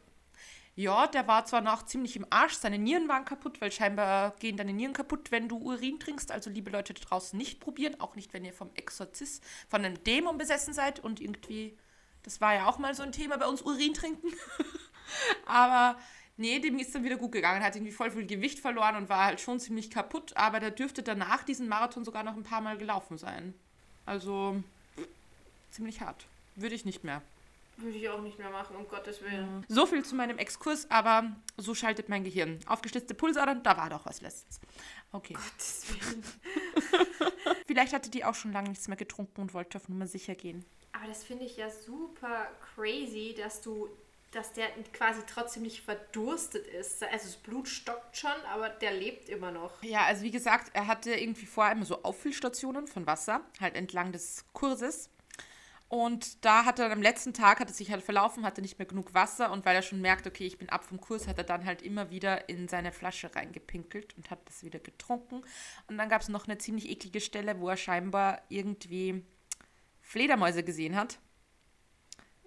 Ja, 0.76 1.08
der 1.08 1.28
war 1.28 1.46
zwar 1.46 1.62
noch 1.62 1.84
ziemlich 1.84 2.16
im 2.16 2.26
Arsch, 2.30 2.54
seine 2.54 2.80
Nieren 2.80 3.08
waren 3.08 3.26
kaputt, 3.26 3.62
weil 3.62 3.72
scheinbar 3.72 4.36
gehen 4.40 4.58
deine 4.58 4.74
Nieren 4.74 4.94
kaputt, 4.94 5.30
wenn 5.30 5.48
du 5.48 5.58
Urin 5.58 6.00
trinkst. 6.00 6.32
Also 6.32 6.50
liebe 6.50 6.72
Leute 6.72 6.94
da 6.94 7.02
draußen 7.02 7.38
nicht 7.38 7.60
probieren, 7.60 8.00
auch 8.00 8.16
nicht, 8.16 8.34
wenn 8.34 8.46
ihr 8.46 8.54
vom 8.54 8.72
Exorzist, 8.74 9.44
von 9.68 9.86
einem 9.86 10.04
Dämon 10.04 10.38
besessen 10.38 10.74
seid 10.74 11.00
und 11.00 11.20
irgendwie, 11.20 11.78
das 12.24 12.42
war 12.42 12.56
ja 12.56 12.66
auch 12.66 12.80
mal 12.80 12.96
so 12.96 13.04
ein 13.04 13.12
Thema 13.12 13.38
bei 13.38 13.46
uns, 13.46 13.62
Urin 13.62 13.94
trinken. 13.94 14.34
Aber 15.46 16.00
Nee, 16.40 16.60
dem 16.60 16.80
ist 16.80 16.96
dann 16.96 17.04
wieder 17.04 17.18
gut 17.18 17.34
gegangen. 17.34 17.60
Er 17.60 17.68
hat 17.68 17.76
irgendwie 17.76 17.92
voll 17.92 18.12
viel 18.12 18.26
Gewicht 18.26 18.60
verloren 18.60 18.96
und 18.96 19.10
war 19.10 19.26
halt 19.26 19.42
schon 19.42 19.60
ziemlich 19.60 19.92
kaputt. 19.92 20.32
Aber 20.38 20.62
der 20.62 20.72
dürfte 20.72 21.04
danach 21.04 21.44
diesen 21.44 21.68
Marathon 21.68 22.06
sogar 22.06 22.24
noch 22.24 22.38
ein 22.38 22.44
paar 22.44 22.62
Mal 22.62 22.78
gelaufen 22.78 23.18
sein. 23.18 23.54
Also, 24.06 24.64
ziemlich 25.70 26.00
hart. 26.00 26.26
Würde 26.56 26.76
ich 26.76 26.86
nicht 26.86 27.04
mehr. 27.04 27.22
Würde 27.76 27.98
ich 27.98 28.08
auch 28.08 28.22
nicht 28.22 28.40
mehr 28.40 28.50
machen, 28.50 28.78
um 28.78 28.88
Gottes 28.88 29.22
Willen. 29.22 29.66
So 29.68 29.86
viel 29.86 30.04
zu 30.06 30.16
meinem 30.16 30.38
Exkurs, 30.38 30.90
aber 30.90 31.30
so 31.58 31.76
schaltet 31.76 32.08
mein 32.08 32.24
Gehirn. 32.24 32.60
Aufgeschlitzte 32.68 33.16
Pulsadern, 33.16 33.62
da 33.62 33.76
war 33.76 33.90
doch 33.90 34.06
was 34.06 34.22
letztens. 34.22 34.62
Okay. 35.12 35.34
Gottes 35.34 35.88
Willen. 35.90 36.24
Vielleicht 37.68 37.92
hatte 37.92 38.10
die 38.10 38.24
auch 38.24 38.36
schon 38.36 38.54
lange 38.54 38.70
nichts 38.70 38.88
mehr 38.88 38.98
getrunken 38.98 39.42
und 39.42 39.54
wollte 39.54 39.78
auf 39.78 39.90
Nummer 39.90 40.08
sicher 40.08 40.36
gehen. 40.36 40.66
Aber 40.94 41.08
das 41.08 41.26
finde 41.26 41.44
ich 41.44 41.58
ja 41.58 41.70
super 41.70 42.48
crazy, 42.76 43.36
dass 43.38 43.62
du, 43.62 43.90
dass 44.32 44.54
der 44.54 44.68
quasi 44.94 45.22
trotzdem 45.28 45.64
nicht 45.64 45.82
verdurstet 45.82 46.68
ist. 46.68 47.04
Also 47.04 47.26
das 47.26 47.38
Blut 47.38 47.68
stockt 47.68 48.18
schon, 48.18 48.32
aber 48.54 48.70
der 48.70 48.92
lebt 48.92 49.30
immer 49.30 49.52
noch. 49.52 49.82
Ja, 49.84 50.06
also 50.06 50.24
wie 50.24 50.32
gesagt, 50.32 50.72
er 50.74 50.88
hatte 50.88 51.14
irgendwie 51.14 51.46
vorher 51.46 51.74
immer 51.74 51.86
so 51.86 52.04
Auffüllstationen 52.04 52.88
von 52.88 53.08
Wasser, 53.08 53.42
halt 53.60 53.76
entlang 53.76 54.12
des 54.12 54.46
Kurses. 54.54 55.10
Und 55.90 56.46
da 56.46 56.66
hat 56.66 56.78
er 56.78 56.92
am 56.92 57.02
letzten 57.02 57.34
Tag, 57.34 57.60
hat 57.60 57.68
er 57.68 57.74
sich 57.74 57.90
halt 57.90 58.04
verlaufen, 58.04 58.46
hatte 58.46 58.62
nicht 58.62 58.78
mehr 58.78 58.86
genug 58.86 59.16
Wasser 59.16 59.52
und 59.52 59.66
weil 59.66 59.76
er 59.76 59.82
schon 59.82 60.02
merkt, 60.02 60.28
okay, 60.28 60.46
ich 60.46 60.60
bin 60.60 60.70
ab 60.70 60.84
vom 60.84 61.02
Kurs, 61.02 61.28
hat 61.28 61.40
er 61.40 61.44
dann 61.44 61.66
halt 61.66 61.82
immer 61.82 62.12
wieder 62.12 62.48
in 62.48 62.68
seine 62.68 62.92
Flasche 62.92 63.36
reingepinkelt 63.36 64.16
und 64.16 64.30
hat 64.30 64.48
das 64.48 64.64
wieder 64.64 64.78
getrunken. 64.78 65.42
Und 65.88 65.98
dann 65.98 66.08
gab 66.08 66.22
es 66.22 66.30
noch 66.30 66.48
eine 66.48 66.60
ziemlich 66.60 66.88
eklige 66.90 67.20
Stelle, 67.20 67.60
wo 67.60 67.70
er 67.70 67.78
scheinbar 67.78 68.44
irgendwie 68.50 69.24
Fledermäuse 70.00 70.64
gesehen 70.64 70.96
hat. 70.96 71.18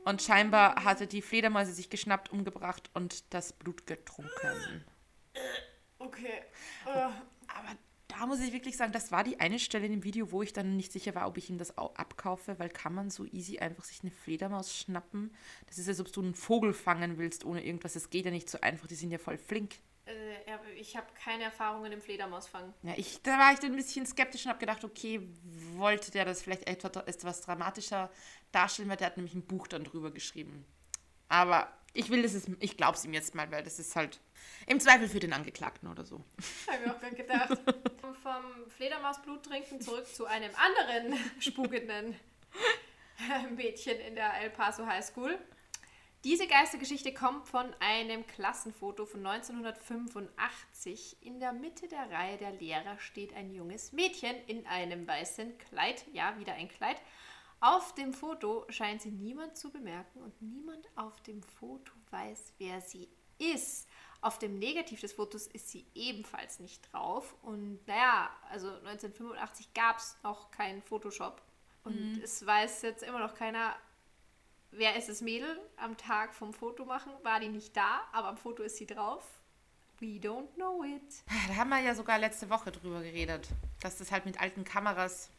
Und 0.04 0.22
scheinbar 0.22 0.84
hatte 0.84 1.06
die 1.06 1.22
Fledermäuse 1.22 1.72
sich 1.72 1.90
geschnappt, 1.90 2.32
umgebracht 2.32 2.90
und 2.94 3.32
das 3.32 3.52
Blut 3.52 3.86
getrunken. 3.86 4.84
Okay. 5.98 6.42
Aber 6.84 7.76
da 8.08 8.26
muss 8.26 8.40
ich 8.40 8.52
wirklich 8.52 8.76
sagen, 8.76 8.92
das 8.92 9.12
war 9.12 9.24
die 9.24 9.40
eine 9.40 9.58
Stelle 9.58 9.86
in 9.86 9.92
dem 9.92 10.04
Video, 10.04 10.32
wo 10.32 10.42
ich 10.42 10.52
dann 10.52 10.76
nicht 10.76 10.92
sicher 10.92 11.14
war, 11.14 11.26
ob 11.26 11.38
ich 11.38 11.48
ihm 11.48 11.58
das 11.58 11.78
auch 11.78 11.94
abkaufe, 11.94 12.58
weil 12.58 12.68
kann 12.68 12.94
man 12.94 13.10
so 13.10 13.24
easy 13.24 13.58
einfach 13.58 13.84
sich 13.84 14.02
eine 14.02 14.10
Fledermaus 14.10 14.76
schnappen? 14.76 15.34
Das 15.66 15.78
ist, 15.78 15.88
als 15.88 16.00
ob 16.00 16.12
du 16.12 16.20
einen 16.20 16.34
Vogel 16.34 16.72
fangen 16.72 17.18
willst 17.18 17.44
ohne 17.44 17.64
irgendwas. 17.64 17.94
Das 17.94 18.10
geht 18.10 18.24
ja 18.24 18.30
nicht 18.30 18.50
so 18.50 18.60
einfach, 18.60 18.86
die 18.86 18.96
sind 18.96 19.10
ja 19.10 19.18
voll 19.18 19.38
flink. 19.38 19.76
Äh, 20.12 20.72
ich 20.74 20.96
habe 20.96 21.06
keine 21.24 21.44
Erfahrungen 21.44 21.92
im 21.92 22.00
Fledermausfang. 22.00 22.72
Ja, 22.82 22.94
ich, 22.96 23.22
da 23.22 23.38
war 23.38 23.52
ich 23.52 23.58
dann 23.58 23.70
ein 23.70 23.76
bisschen 23.76 24.06
skeptisch 24.06 24.44
und 24.44 24.50
habe 24.50 24.60
gedacht, 24.60 24.84
okay, 24.84 25.20
wollte 25.74 26.10
der 26.10 26.24
das 26.24 26.42
vielleicht 26.42 26.68
etwas, 26.68 27.04
etwas 27.06 27.40
dramatischer 27.42 28.10
darstellen, 28.50 28.88
weil 28.88 28.96
der 28.96 29.08
hat 29.08 29.16
nämlich 29.16 29.34
ein 29.34 29.46
Buch 29.46 29.66
dann 29.66 29.84
drüber 29.84 30.10
geschrieben. 30.10 30.64
Aber 31.28 31.72
ich 31.94 32.10
will 32.10 32.22
das, 32.22 32.34
ist, 32.34 32.48
ich 32.60 32.76
glaube 32.76 32.96
es 32.96 33.04
ihm 33.04 33.14
jetzt 33.14 33.34
mal, 33.34 33.50
weil 33.50 33.62
das 33.62 33.78
ist 33.78 33.96
halt 33.96 34.20
im 34.66 34.80
Zweifel 34.80 35.08
für 35.08 35.20
den 35.20 35.32
Angeklagten 35.32 35.88
oder 35.88 36.04
so. 36.04 36.24
Habe 36.70 36.84
ich 36.84 36.90
auch 36.90 37.00
gerade 37.00 37.16
gedacht. 37.16 37.58
Vom 38.22 38.70
Fledermausblut 38.70 39.44
trinken 39.44 39.80
zurück 39.80 40.06
zu 40.06 40.26
einem 40.26 40.52
anderen 40.54 41.18
spukenden 41.40 42.14
Mädchen 43.56 43.98
in 44.00 44.14
der 44.14 44.34
El 44.40 44.50
Paso 44.50 44.86
High 44.86 45.04
School. 45.04 45.38
Diese 46.24 46.46
Geistergeschichte 46.46 47.12
kommt 47.12 47.48
von 47.48 47.74
einem 47.80 48.24
Klassenfoto 48.28 49.06
von 49.06 49.26
1985. 49.26 51.16
In 51.20 51.40
der 51.40 51.52
Mitte 51.52 51.88
der 51.88 52.12
Reihe 52.12 52.36
der 52.36 52.52
Lehrer 52.52 52.96
steht 53.00 53.34
ein 53.34 53.52
junges 53.52 53.90
Mädchen 53.90 54.36
in 54.46 54.64
einem 54.68 55.04
weißen 55.08 55.58
Kleid. 55.58 56.04
Ja, 56.12 56.38
wieder 56.38 56.52
ein 56.52 56.68
Kleid. 56.68 57.02
Auf 57.60 57.92
dem 57.96 58.12
Foto 58.12 58.64
scheint 58.68 59.02
sie 59.02 59.10
niemand 59.10 59.56
zu 59.56 59.72
bemerken 59.72 60.22
und 60.22 60.40
niemand 60.40 60.88
auf 60.94 61.20
dem 61.22 61.42
Foto 61.42 61.92
weiß, 62.10 62.52
wer 62.58 62.80
sie 62.80 63.08
ist. 63.38 63.88
Auf 64.20 64.38
dem 64.38 64.60
Negativ 64.60 65.00
des 65.00 65.14
Fotos 65.14 65.48
ist 65.48 65.70
sie 65.70 65.88
ebenfalls 65.96 66.60
nicht 66.60 66.92
drauf. 66.92 67.34
Und 67.42 67.84
naja, 67.88 68.30
also 68.48 68.68
1985 68.68 69.74
gab 69.74 69.98
es 69.98 70.16
noch 70.22 70.52
keinen 70.52 70.82
Photoshop. 70.82 71.42
Und 71.82 72.20
es 72.22 72.46
weiß 72.46 72.82
jetzt 72.82 73.02
immer 73.02 73.18
noch 73.18 73.34
keiner, 73.34 73.74
wer 74.72 74.96
ist 74.96 75.08
das 75.08 75.20
Mädel. 75.20 75.60
Am 75.76 75.96
Tag 75.96 76.34
vom 76.34 76.52
Foto 76.52 76.84
machen 76.84 77.12
war 77.22 77.40
die 77.40 77.48
nicht 77.48 77.76
da, 77.76 78.02
aber 78.12 78.28
am 78.28 78.36
Foto 78.36 78.62
ist 78.62 78.76
sie 78.76 78.86
drauf. 78.86 79.22
We 80.00 80.18
don't 80.18 80.52
know 80.54 80.82
it. 80.82 81.22
Da 81.48 81.56
haben 81.56 81.70
wir 81.70 81.78
ja 81.78 81.94
sogar 81.94 82.18
letzte 82.18 82.50
Woche 82.50 82.72
drüber 82.72 83.02
geredet, 83.02 83.48
dass 83.80 83.98
das 83.98 84.10
halt 84.10 84.26
mit 84.26 84.40
alten 84.40 84.64
Kameras 84.64 85.30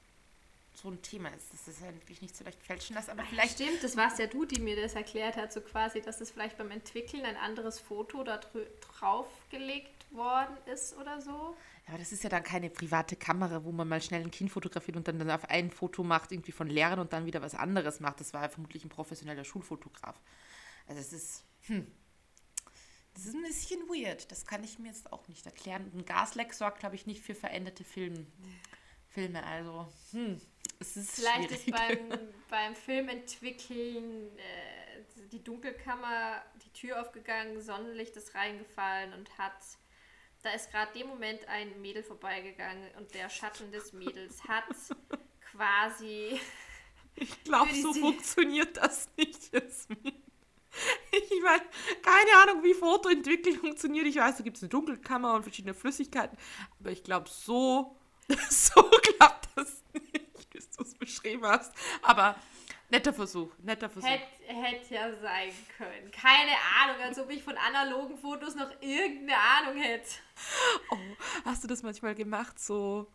so 0.75 0.89
ein 0.89 1.01
Thema 1.01 1.29
ist, 1.29 1.53
dass 1.53 1.65
das 1.65 1.81
halt 1.81 1.95
wirklich 1.95 2.21
nicht 2.21 2.35
so 2.35 2.43
leicht 2.43 2.61
fälschen 2.61 2.95
lässt. 2.95 3.09
Aber 3.09 3.23
vielleicht 3.23 3.53
Stimmt, 3.53 3.83
das 3.83 3.95
war 3.95 4.11
es 4.11 4.17
ja 4.17 4.27
du, 4.27 4.45
die 4.45 4.59
mir 4.59 4.75
das 4.75 4.93
erklärt 4.93 5.37
hat, 5.37 5.53
so 5.53 5.61
quasi, 5.61 6.01
dass 6.01 6.21
es 6.21 6.31
vielleicht 6.31 6.57
beim 6.57 6.71
Entwickeln 6.71 7.25
ein 7.25 7.37
anderes 7.37 7.79
Foto 7.79 8.23
da 8.23 8.37
draufgelegt 8.37 10.11
worden 10.11 10.57
ist 10.71 10.95
oder 10.97 11.21
so. 11.21 11.55
Ja, 11.85 11.89
aber 11.89 11.97
das 11.97 12.11
ist 12.11 12.23
ja 12.23 12.29
dann 12.29 12.43
keine 12.43 12.69
private 12.69 13.15
Kamera, 13.15 13.63
wo 13.63 13.71
man 13.71 13.87
mal 13.87 14.01
schnell 14.01 14.21
ein 14.21 14.31
Kind 14.31 14.51
fotografiert 14.51 14.97
und 14.97 15.07
dann, 15.07 15.19
dann 15.19 15.31
auf 15.31 15.49
ein 15.49 15.69
Foto 15.69 16.03
macht, 16.03 16.31
irgendwie 16.31 16.51
von 16.51 16.67
Lehrern 16.67 16.99
und 16.99 17.13
dann 17.13 17.25
wieder 17.25 17.41
was 17.41 17.55
anderes 17.55 17.99
macht. 17.99 18.19
Das 18.19 18.33
war 18.33 18.43
ja 18.43 18.49
vermutlich 18.49 18.85
ein 18.85 18.89
professioneller 18.89 19.43
Schulfotograf. 19.43 20.19
Also 20.87 21.01
es 21.01 21.13
ist, 21.13 21.43
hm, 21.67 21.87
das 23.13 23.25
ist 23.25 23.35
ein 23.35 23.43
bisschen 23.43 23.81
weird. 23.89 24.31
Das 24.31 24.45
kann 24.45 24.63
ich 24.63 24.79
mir 24.79 24.89
jetzt 24.89 25.11
auch 25.11 25.27
nicht 25.27 25.45
erklären. 25.45 25.91
Ein 25.93 26.05
Gasleck 26.05 26.53
sorgt, 26.53 26.79
glaube 26.79 26.95
ich, 26.95 27.05
nicht 27.05 27.21
für 27.21 27.35
veränderte 27.35 27.83
Film, 27.83 28.27
Filme. 29.13 29.45
Also, 29.45 29.87
hm, 30.11 30.41
es 30.79 30.97
ist 30.97 31.15
Vielleicht 31.15 31.51
ist 31.51 31.63
schwierig. 31.63 32.09
beim, 32.09 32.19
beim 32.49 32.75
Filmentwickeln 32.75 34.37
äh, 34.37 35.03
die 35.31 35.43
Dunkelkammer, 35.43 36.41
die 36.63 36.71
Tür 36.73 37.01
aufgegangen, 37.01 37.61
Sonnenlicht 37.61 38.15
ist 38.15 38.35
reingefallen 38.35 39.13
und 39.13 39.37
hat. 39.37 39.53
Da 40.41 40.51
ist 40.51 40.71
gerade 40.71 40.91
dem 40.97 41.07
Moment 41.07 41.47
ein 41.47 41.81
Mädel 41.81 42.03
vorbeigegangen 42.03 42.89
und 42.97 43.13
der 43.13 43.29
Schatten 43.29 43.71
des 43.71 43.93
Mädels 43.93 44.43
hat 44.45 44.65
quasi. 45.51 46.39
Ich 47.15 47.43
glaube, 47.43 47.73
so 47.75 47.93
funktioniert 47.93 48.75
das 48.75 49.07
nicht, 49.15 49.53
Jasmin. 49.53 50.21
Ich 51.11 51.41
meine, 51.43 51.63
keine 52.01 52.43
Ahnung, 52.43 52.63
wie 52.63 52.73
Fotoentwicklung 52.73 53.57
funktioniert. 53.57 54.07
Ich 54.07 54.15
weiß, 54.15 54.37
da 54.37 54.43
gibt 54.43 54.57
es 54.57 54.63
eine 54.63 54.69
Dunkelkammer 54.69 55.35
und 55.35 55.43
verschiedene 55.43 55.75
Flüssigkeiten. 55.75 56.37
Aber 56.79 56.89
ich 56.91 57.03
glaube, 57.03 57.29
so, 57.29 57.95
so 58.49 58.81
klappt 58.81 59.49
das 59.55 59.83
nicht, 59.93 60.13
wie 60.13 60.59
du 60.59 60.83
es 60.83 60.95
beschrieben 60.95 61.45
hast. 61.45 61.73
Aber 62.01 62.35
netter 62.89 63.13
Versuch, 63.13 63.51
netter 63.59 63.89
Versuch. 63.89 64.09
Hätte 64.09 64.25
hätt 64.47 64.89
ja 64.89 65.11
sein 65.21 65.51
können. 65.77 66.11
Keine 66.11 66.53
Ahnung, 66.81 67.01
als 67.01 67.19
ob 67.19 67.29
ich 67.29 67.43
von 67.43 67.57
analogen 67.57 68.17
Fotos 68.17 68.55
noch 68.55 68.71
irgendeine 68.81 69.37
Ahnung 69.37 69.81
hätte. 69.81 70.09
Oh, 70.91 70.97
hast 71.45 71.63
du 71.63 71.67
das 71.67 71.83
manchmal 71.83 72.15
gemacht, 72.15 72.59
so 72.59 73.07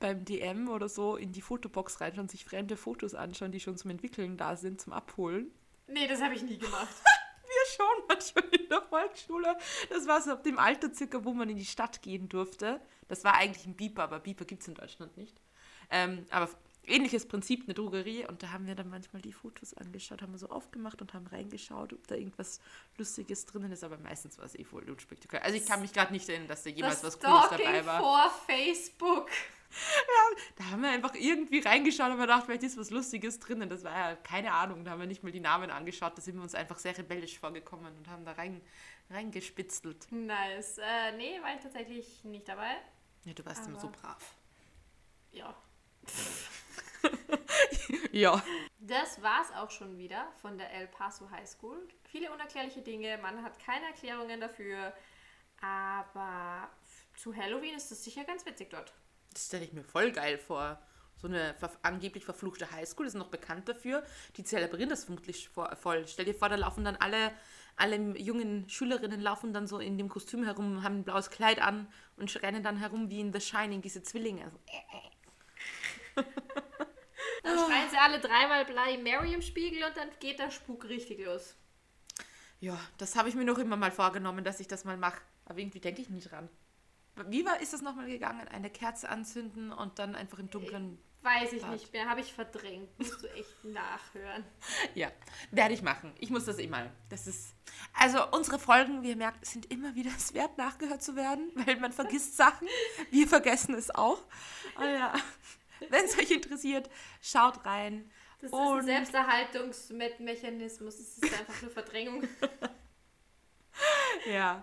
beim 0.00 0.24
DM 0.24 0.68
oder 0.68 0.88
so 0.88 1.16
in 1.16 1.32
die 1.32 1.42
Fotobox 1.42 2.00
reinschauen 2.00 2.24
und 2.24 2.30
sich 2.30 2.44
fremde 2.44 2.76
Fotos 2.76 3.14
anschauen, 3.14 3.52
die 3.52 3.60
schon 3.60 3.76
zum 3.76 3.90
Entwickeln 3.90 4.36
da 4.36 4.56
sind, 4.56 4.80
zum 4.80 4.92
Abholen? 4.92 5.50
Nee, 5.88 6.06
das 6.06 6.22
habe 6.22 6.34
ich 6.34 6.42
nie 6.42 6.58
gemacht. 6.58 6.94
Wir 7.48 7.76
schon 7.76 8.04
manchmal 8.08 8.44
in 8.54 8.68
der 8.68 8.82
Volksschule. 8.82 9.56
Das 9.88 10.06
war 10.06 10.20
so 10.20 10.32
ab 10.32 10.42
dem 10.42 10.58
Alter 10.58 10.92
circa, 10.92 11.24
wo 11.24 11.32
man 11.32 11.48
in 11.48 11.56
die 11.56 11.64
Stadt 11.64 12.02
gehen 12.02 12.28
durfte. 12.28 12.80
Das 13.08 13.24
war 13.24 13.34
eigentlich 13.34 13.66
ein 13.66 13.74
Beeper, 13.74 14.02
aber 14.02 14.20
Beeper 14.20 14.44
gibt 14.44 14.62
es 14.62 14.68
in 14.68 14.74
Deutschland 14.74 15.16
nicht. 15.16 15.40
Ähm, 15.90 16.26
aber 16.30 16.50
ähnliches 16.88 17.26
Prinzip, 17.26 17.64
eine 17.64 17.74
Drogerie. 17.74 18.26
Und 18.26 18.42
da 18.42 18.50
haben 18.50 18.66
wir 18.66 18.74
dann 18.74 18.90
manchmal 18.90 19.22
die 19.22 19.32
Fotos 19.32 19.74
angeschaut, 19.74 20.22
haben 20.22 20.32
wir 20.32 20.38
so 20.38 20.48
aufgemacht 20.48 21.00
und 21.00 21.14
haben 21.14 21.26
reingeschaut, 21.26 21.92
ob 21.92 22.06
da 22.06 22.14
irgendwas 22.14 22.60
Lustiges 22.96 23.46
drinnen 23.46 23.72
ist. 23.72 23.84
Aber 23.84 23.98
meistens 23.98 24.38
war 24.38 24.44
es 24.44 24.54
eh 24.54 24.64
voll 24.64 24.88
unspektakulär. 24.90 25.44
Also 25.44 25.56
ich 25.56 25.66
kann 25.66 25.80
mich 25.80 25.92
gerade 25.92 26.12
nicht 26.12 26.28
erinnern, 26.28 26.48
dass 26.48 26.62
da 26.64 26.70
jemals 26.70 27.00
das 27.00 27.14
was 27.14 27.20
Cooles 27.20 27.50
dabei 27.50 27.86
war. 27.86 28.00
vor 28.00 28.30
Facebook. 28.46 29.28
Da 30.56 30.64
haben 30.70 30.82
wir 30.82 30.90
einfach 30.90 31.14
irgendwie 31.14 31.60
reingeschaut 31.60 32.10
und 32.10 32.18
wir 32.18 32.42
vielleicht 32.42 32.62
ist 32.62 32.78
was 32.78 32.90
Lustiges 32.90 33.38
drinnen. 33.38 33.68
Das 33.68 33.84
war 33.84 33.92
ja 34.10 34.16
keine 34.16 34.52
Ahnung. 34.52 34.84
Da 34.84 34.92
haben 34.92 35.00
wir 35.00 35.06
nicht 35.06 35.22
mal 35.22 35.32
die 35.32 35.40
Namen 35.40 35.70
angeschaut. 35.70 36.16
Da 36.16 36.22
sind 36.22 36.36
wir 36.36 36.42
uns 36.42 36.54
einfach 36.54 36.78
sehr 36.78 36.96
rebellisch 36.96 37.38
vorgekommen 37.38 37.96
und 37.96 38.08
haben 38.08 38.24
da 38.24 38.32
rein, 38.32 38.60
reingespitzelt. 39.10 40.10
Nice. 40.10 40.78
Äh, 40.78 41.12
nee, 41.16 41.40
war 41.42 41.54
ich 41.54 41.60
tatsächlich 41.60 42.24
nicht 42.24 42.48
dabei. 42.48 42.76
Ja, 43.24 43.34
du 43.34 43.44
warst 43.44 43.66
immer 43.66 43.78
so 43.78 43.88
Aber- 43.88 43.96
brav. 43.98 44.34
Ja. 45.32 45.54
Ja. 48.12 48.42
Das 48.78 49.22
war's 49.22 49.52
auch 49.52 49.70
schon 49.70 49.98
wieder 49.98 50.32
von 50.42 50.58
der 50.58 50.72
El 50.72 50.88
Paso 50.88 51.30
High 51.30 51.48
School. 51.48 51.86
Viele 52.10 52.32
unerklärliche 52.32 52.80
Dinge, 52.82 53.18
man 53.18 53.42
hat 53.42 53.58
keine 53.58 53.86
Erklärungen 53.86 54.40
dafür. 54.40 54.92
Aber 55.60 56.68
zu 57.16 57.34
Halloween 57.34 57.74
ist 57.74 57.90
es 57.92 58.04
sicher 58.04 58.24
ganz 58.24 58.44
witzig 58.46 58.70
dort. 58.70 58.92
Das 59.38 59.46
stelle 59.46 59.64
ich 59.64 59.72
mir 59.72 59.84
voll 59.84 60.10
geil 60.10 60.36
vor. 60.36 60.80
So 61.14 61.28
eine 61.28 61.54
ver 61.54 61.70
angeblich 61.82 62.24
verfluchte 62.24 62.72
Highschool 62.72 63.06
ist 63.06 63.14
noch 63.14 63.28
bekannt 63.28 63.68
dafür. 63.68 64.02
Die 64.36 64.42
zelebrieren 64.42 64.88
das 64.88 65.04
vermutlich 65.04 65.48
voll. 65.48 66.08
Stell 66.08 66.24
dir 66.24 66.34
vor, 66.34 66.48
da 66.48 66.56
laufen 66.56 66.84
dann 66.84 66.96
alle, 66.96 67.30
alle 67.76 67.96
jungen 68.18 68.68
Schülerinnen 68.68 69.20
laufen 69.20 69.52
dann 69.52 69.68
so 69.68 69.78
in 69.78 69.96
dem 69.96 70.08
Kostüm 70.08 70.42
herum, 70.42 70.82
haben 70.82 70.98
ein 70.98 71.04
blaues 71.04 71.30
Kleid 71.30 71.62
an 71.62 71.86
und 72.16 72.34
rennen 72.42 72.64
dann 72.64 72.78
herum 72.78 73.10
wie 73.10 73.20
in 73.20 73.32
The 73.32 73.40
Shining, 73.40 73.80
diese 73.80 74.02
Zwillinge. 74.02 74.42
Also, 74.44 74.58
Dann 77.44 77.58
schreien 77.58 77.90
sie 77.90 77.96
alle 77.96 78.18
dreimal 78.18 78.64
Bloody 78.64 78.98
Mary 78.98 79.34
im 79.34 79.42
Spiegel 79.42 79.84
und 79.84 79.96
dann 79.96 80.08
geht 80.18 80.40
der 80.40 80.50
Spuk 80.50 80.88
richtig 80.88 81.24
los. 81.24 81.54
Ja, 82.58 82.78
das 82.98 83.14
habe 83.14 83.28
ich 83.28 83.36
mir 83.36 83.44
noch 83.44 83.58
immer 83.58 83.76
mal 83.76 83.92
vorgenommen, 83.92 84.42
dass 84.42 84.58
ich 84.58 84.66
das 84.66 84.84
mal 84.84 84.96
mache. 84.96 85.20
Aber 85.44 85.60
irgendwie 85.60 85.78
denke 85.78 86.02
ich 86.02 86.10
nie 86.10 86.20
dran. 86.20 86.48
Wie 87.28 87.44
war, 87.44 87.60
ist 87.60 87.72
das 87.72 87.82
nochmal 87.82 88.06
gegangen? 88.06 88.46
Eine 88.48 88.70
Kerze 88.70 89.08
anzünden 89.08 89.72
und 89.72 89.98
dann 89.98 90.14
einfach 90.14 90.38
im 90.38 90.50
Dunkeln 90.50 90.98
Weiß 91.22 91.52
ich 91.52 91.66
nicht 91.66 91.92
mehr, 91.92 92.08
habe 92.08 92.20
ich 92.20 92.32
verdrängt. 92.32 92.96
Musst 92.98 93.20
du 93.22 93.26
echt 93.34 93.64
nachhören. 93.64 94.44
Ja, 94.94 95.10
werde 95.50 95.74
ich 95.74 95.82
machen. 95.82 96.14
Ich 96.18 96.30
muss 96.30 96.44
das 96.44 96.58
immer. 96.58 96.92
Das 97.08 97.26
ist. 97.26 97.56
Also 97.92 98.24
unsere 98.30 98.60
Folgen, 98.60 99.02
wie 99.02 99.10
ihr 99.10 99.16
merkt, 99.16 99.44
sind 99.44 99.68
immer 99.70 99.94
wieder 99.96 100.10
es 100.16 100.32
wert, 100.32 100.56
nachgehört 100.58 101.02
zu 101.02 101.16
werden, 101.16 101.50
weil 101.66 101.80
man 101.80 101.90
vergisst 101.92 102.36
Sachen. 102.36 102.68
Wir 103.10 103.26
vergessen 103.26 103.74
es 103.74 103.92
auch. 103.92 104.22
Oh 104.78 104.84
ja. 104.84 105.12
Wenn 105.90 106.04
es 106.04 106.16
euch 106.16 106.30
interessiert, 106.30 106.88
schaut 107.20 107.66
rein. 107.66 108.08
Das 108.40 108.52
ist 108.52 108.56
ein 108.56 108.84
Selbsterhaltungsmechanismus. 108.84 110.94
Es 110.94 111.18
ist 111.18 111.36
einfach 111.36 111.60
nur 111.62 111.72
Verdrängung. 111.72 112.28
ja. 114.30 114.62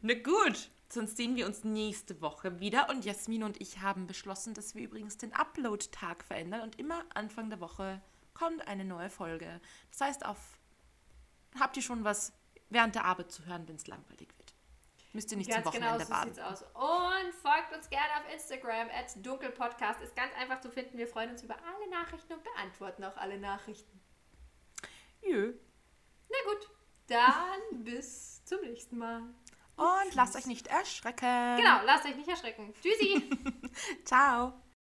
Na 0.00 0.14
gut. 0.14 0.70
Sonst 0.92 1.16
sehen 1.16 1.36
wir 1.36 1.46
uns 1.46 1.62
nächste 1.62 2.20
Woche 2.20 2.58
wieder. 2.58 2.90
Und 2.90 3.04
Jasmin 3.04 3.44
und 3.44 3.60
ich 3.60 3.80
haben 3.80 4.08
beschlossen, 4.08 4.54
dass 4.54 4.74
wir 4.74 4.82
übrigens 4.82 5.16
den 5.16 5.32
Upload-Tag 5.32 6.24
verändern. 6.24 6.62
Und 6.62 6.80
immer 6.80 7.04
Anfang 7.14 7.48
der 7.48 7.60
Woche 7.60 8.02
kommt 8.34 8.66
eine 8.66 8.84
neue 8.84 9.08
Folge. 9.08 9.60
Das 9.90 10.00
heißt, 10.00 10.26
auf 10.26 10.58
habt 11.58 11.76
ihr 11.76 11.82
schon 11.82 12.04
was 12.04 12.32
während 12.70 12.94
der 12.94 13.04
Arbeit 13.04 13.30
zu 13.30 13.44
hören, 13.46 13.68
wenn 13.68 13.76
es 13.76 13.86
langweilig 13.86 14.28
wird. 14.36 14.54
Müsst 15.12 15.30
ihr 15.32 15.38
nicht 15.38 15.50
Ganz 15.50 15.64
zum 15.64 15.72
Wochenende 15.72 16.04
genau, 16.04 16.20
so 16.20 16.24
sieht's 16.24 16.38
aus. 16.38 16.62
Und 16.62 17.34
folgt 17.34 17.74
uns 17.74 17.88
gerne 17.90 18.12
auf 18.18 18.32
Instagram 18.32 18.88
at 18.90 19.14
dunkelpodcast. 19.24 20.00
Ist 20.02 20.14
ganz 20.14 20.32
einfach 20.34 20.60
zu 20.60 20.70
finden. 20.70 20.98
Wir 20.98 21.08
freuen 21.08 21.30
uns 21.30 21.42
über 21.42 21.56
alle 21.56 21.90
Nachrichten 21.90 22.32
und 22.32 22.44
beantworten 22.44 23.04
auch 23.04 23.16
alle 23.16 23.38
Nachrichten. 23.38 24.00
Jö. 25.22 25.54
Na 26.28 26.52
gut, 26.52 26.70
dann 27.08 27.84
bis 27.84 28.44
zum 28.44 28.60
nächsten 28.62 28.98
Mal. 28.98 29.22
Und 29.80 30.14
lasst 30.14 30.36
euch 30.36 30.44
nicht 30.44 30.66
erschrecken. 30.66 31.56
Genau, 31.56 31.78
lasst 31.86 32.04
euch 32.04 32.14
nicht 32.14 32.28
erschrecken. 32.28 32.74
Tschüssi. 32.82 33.30
Ciao. 34.04 34.52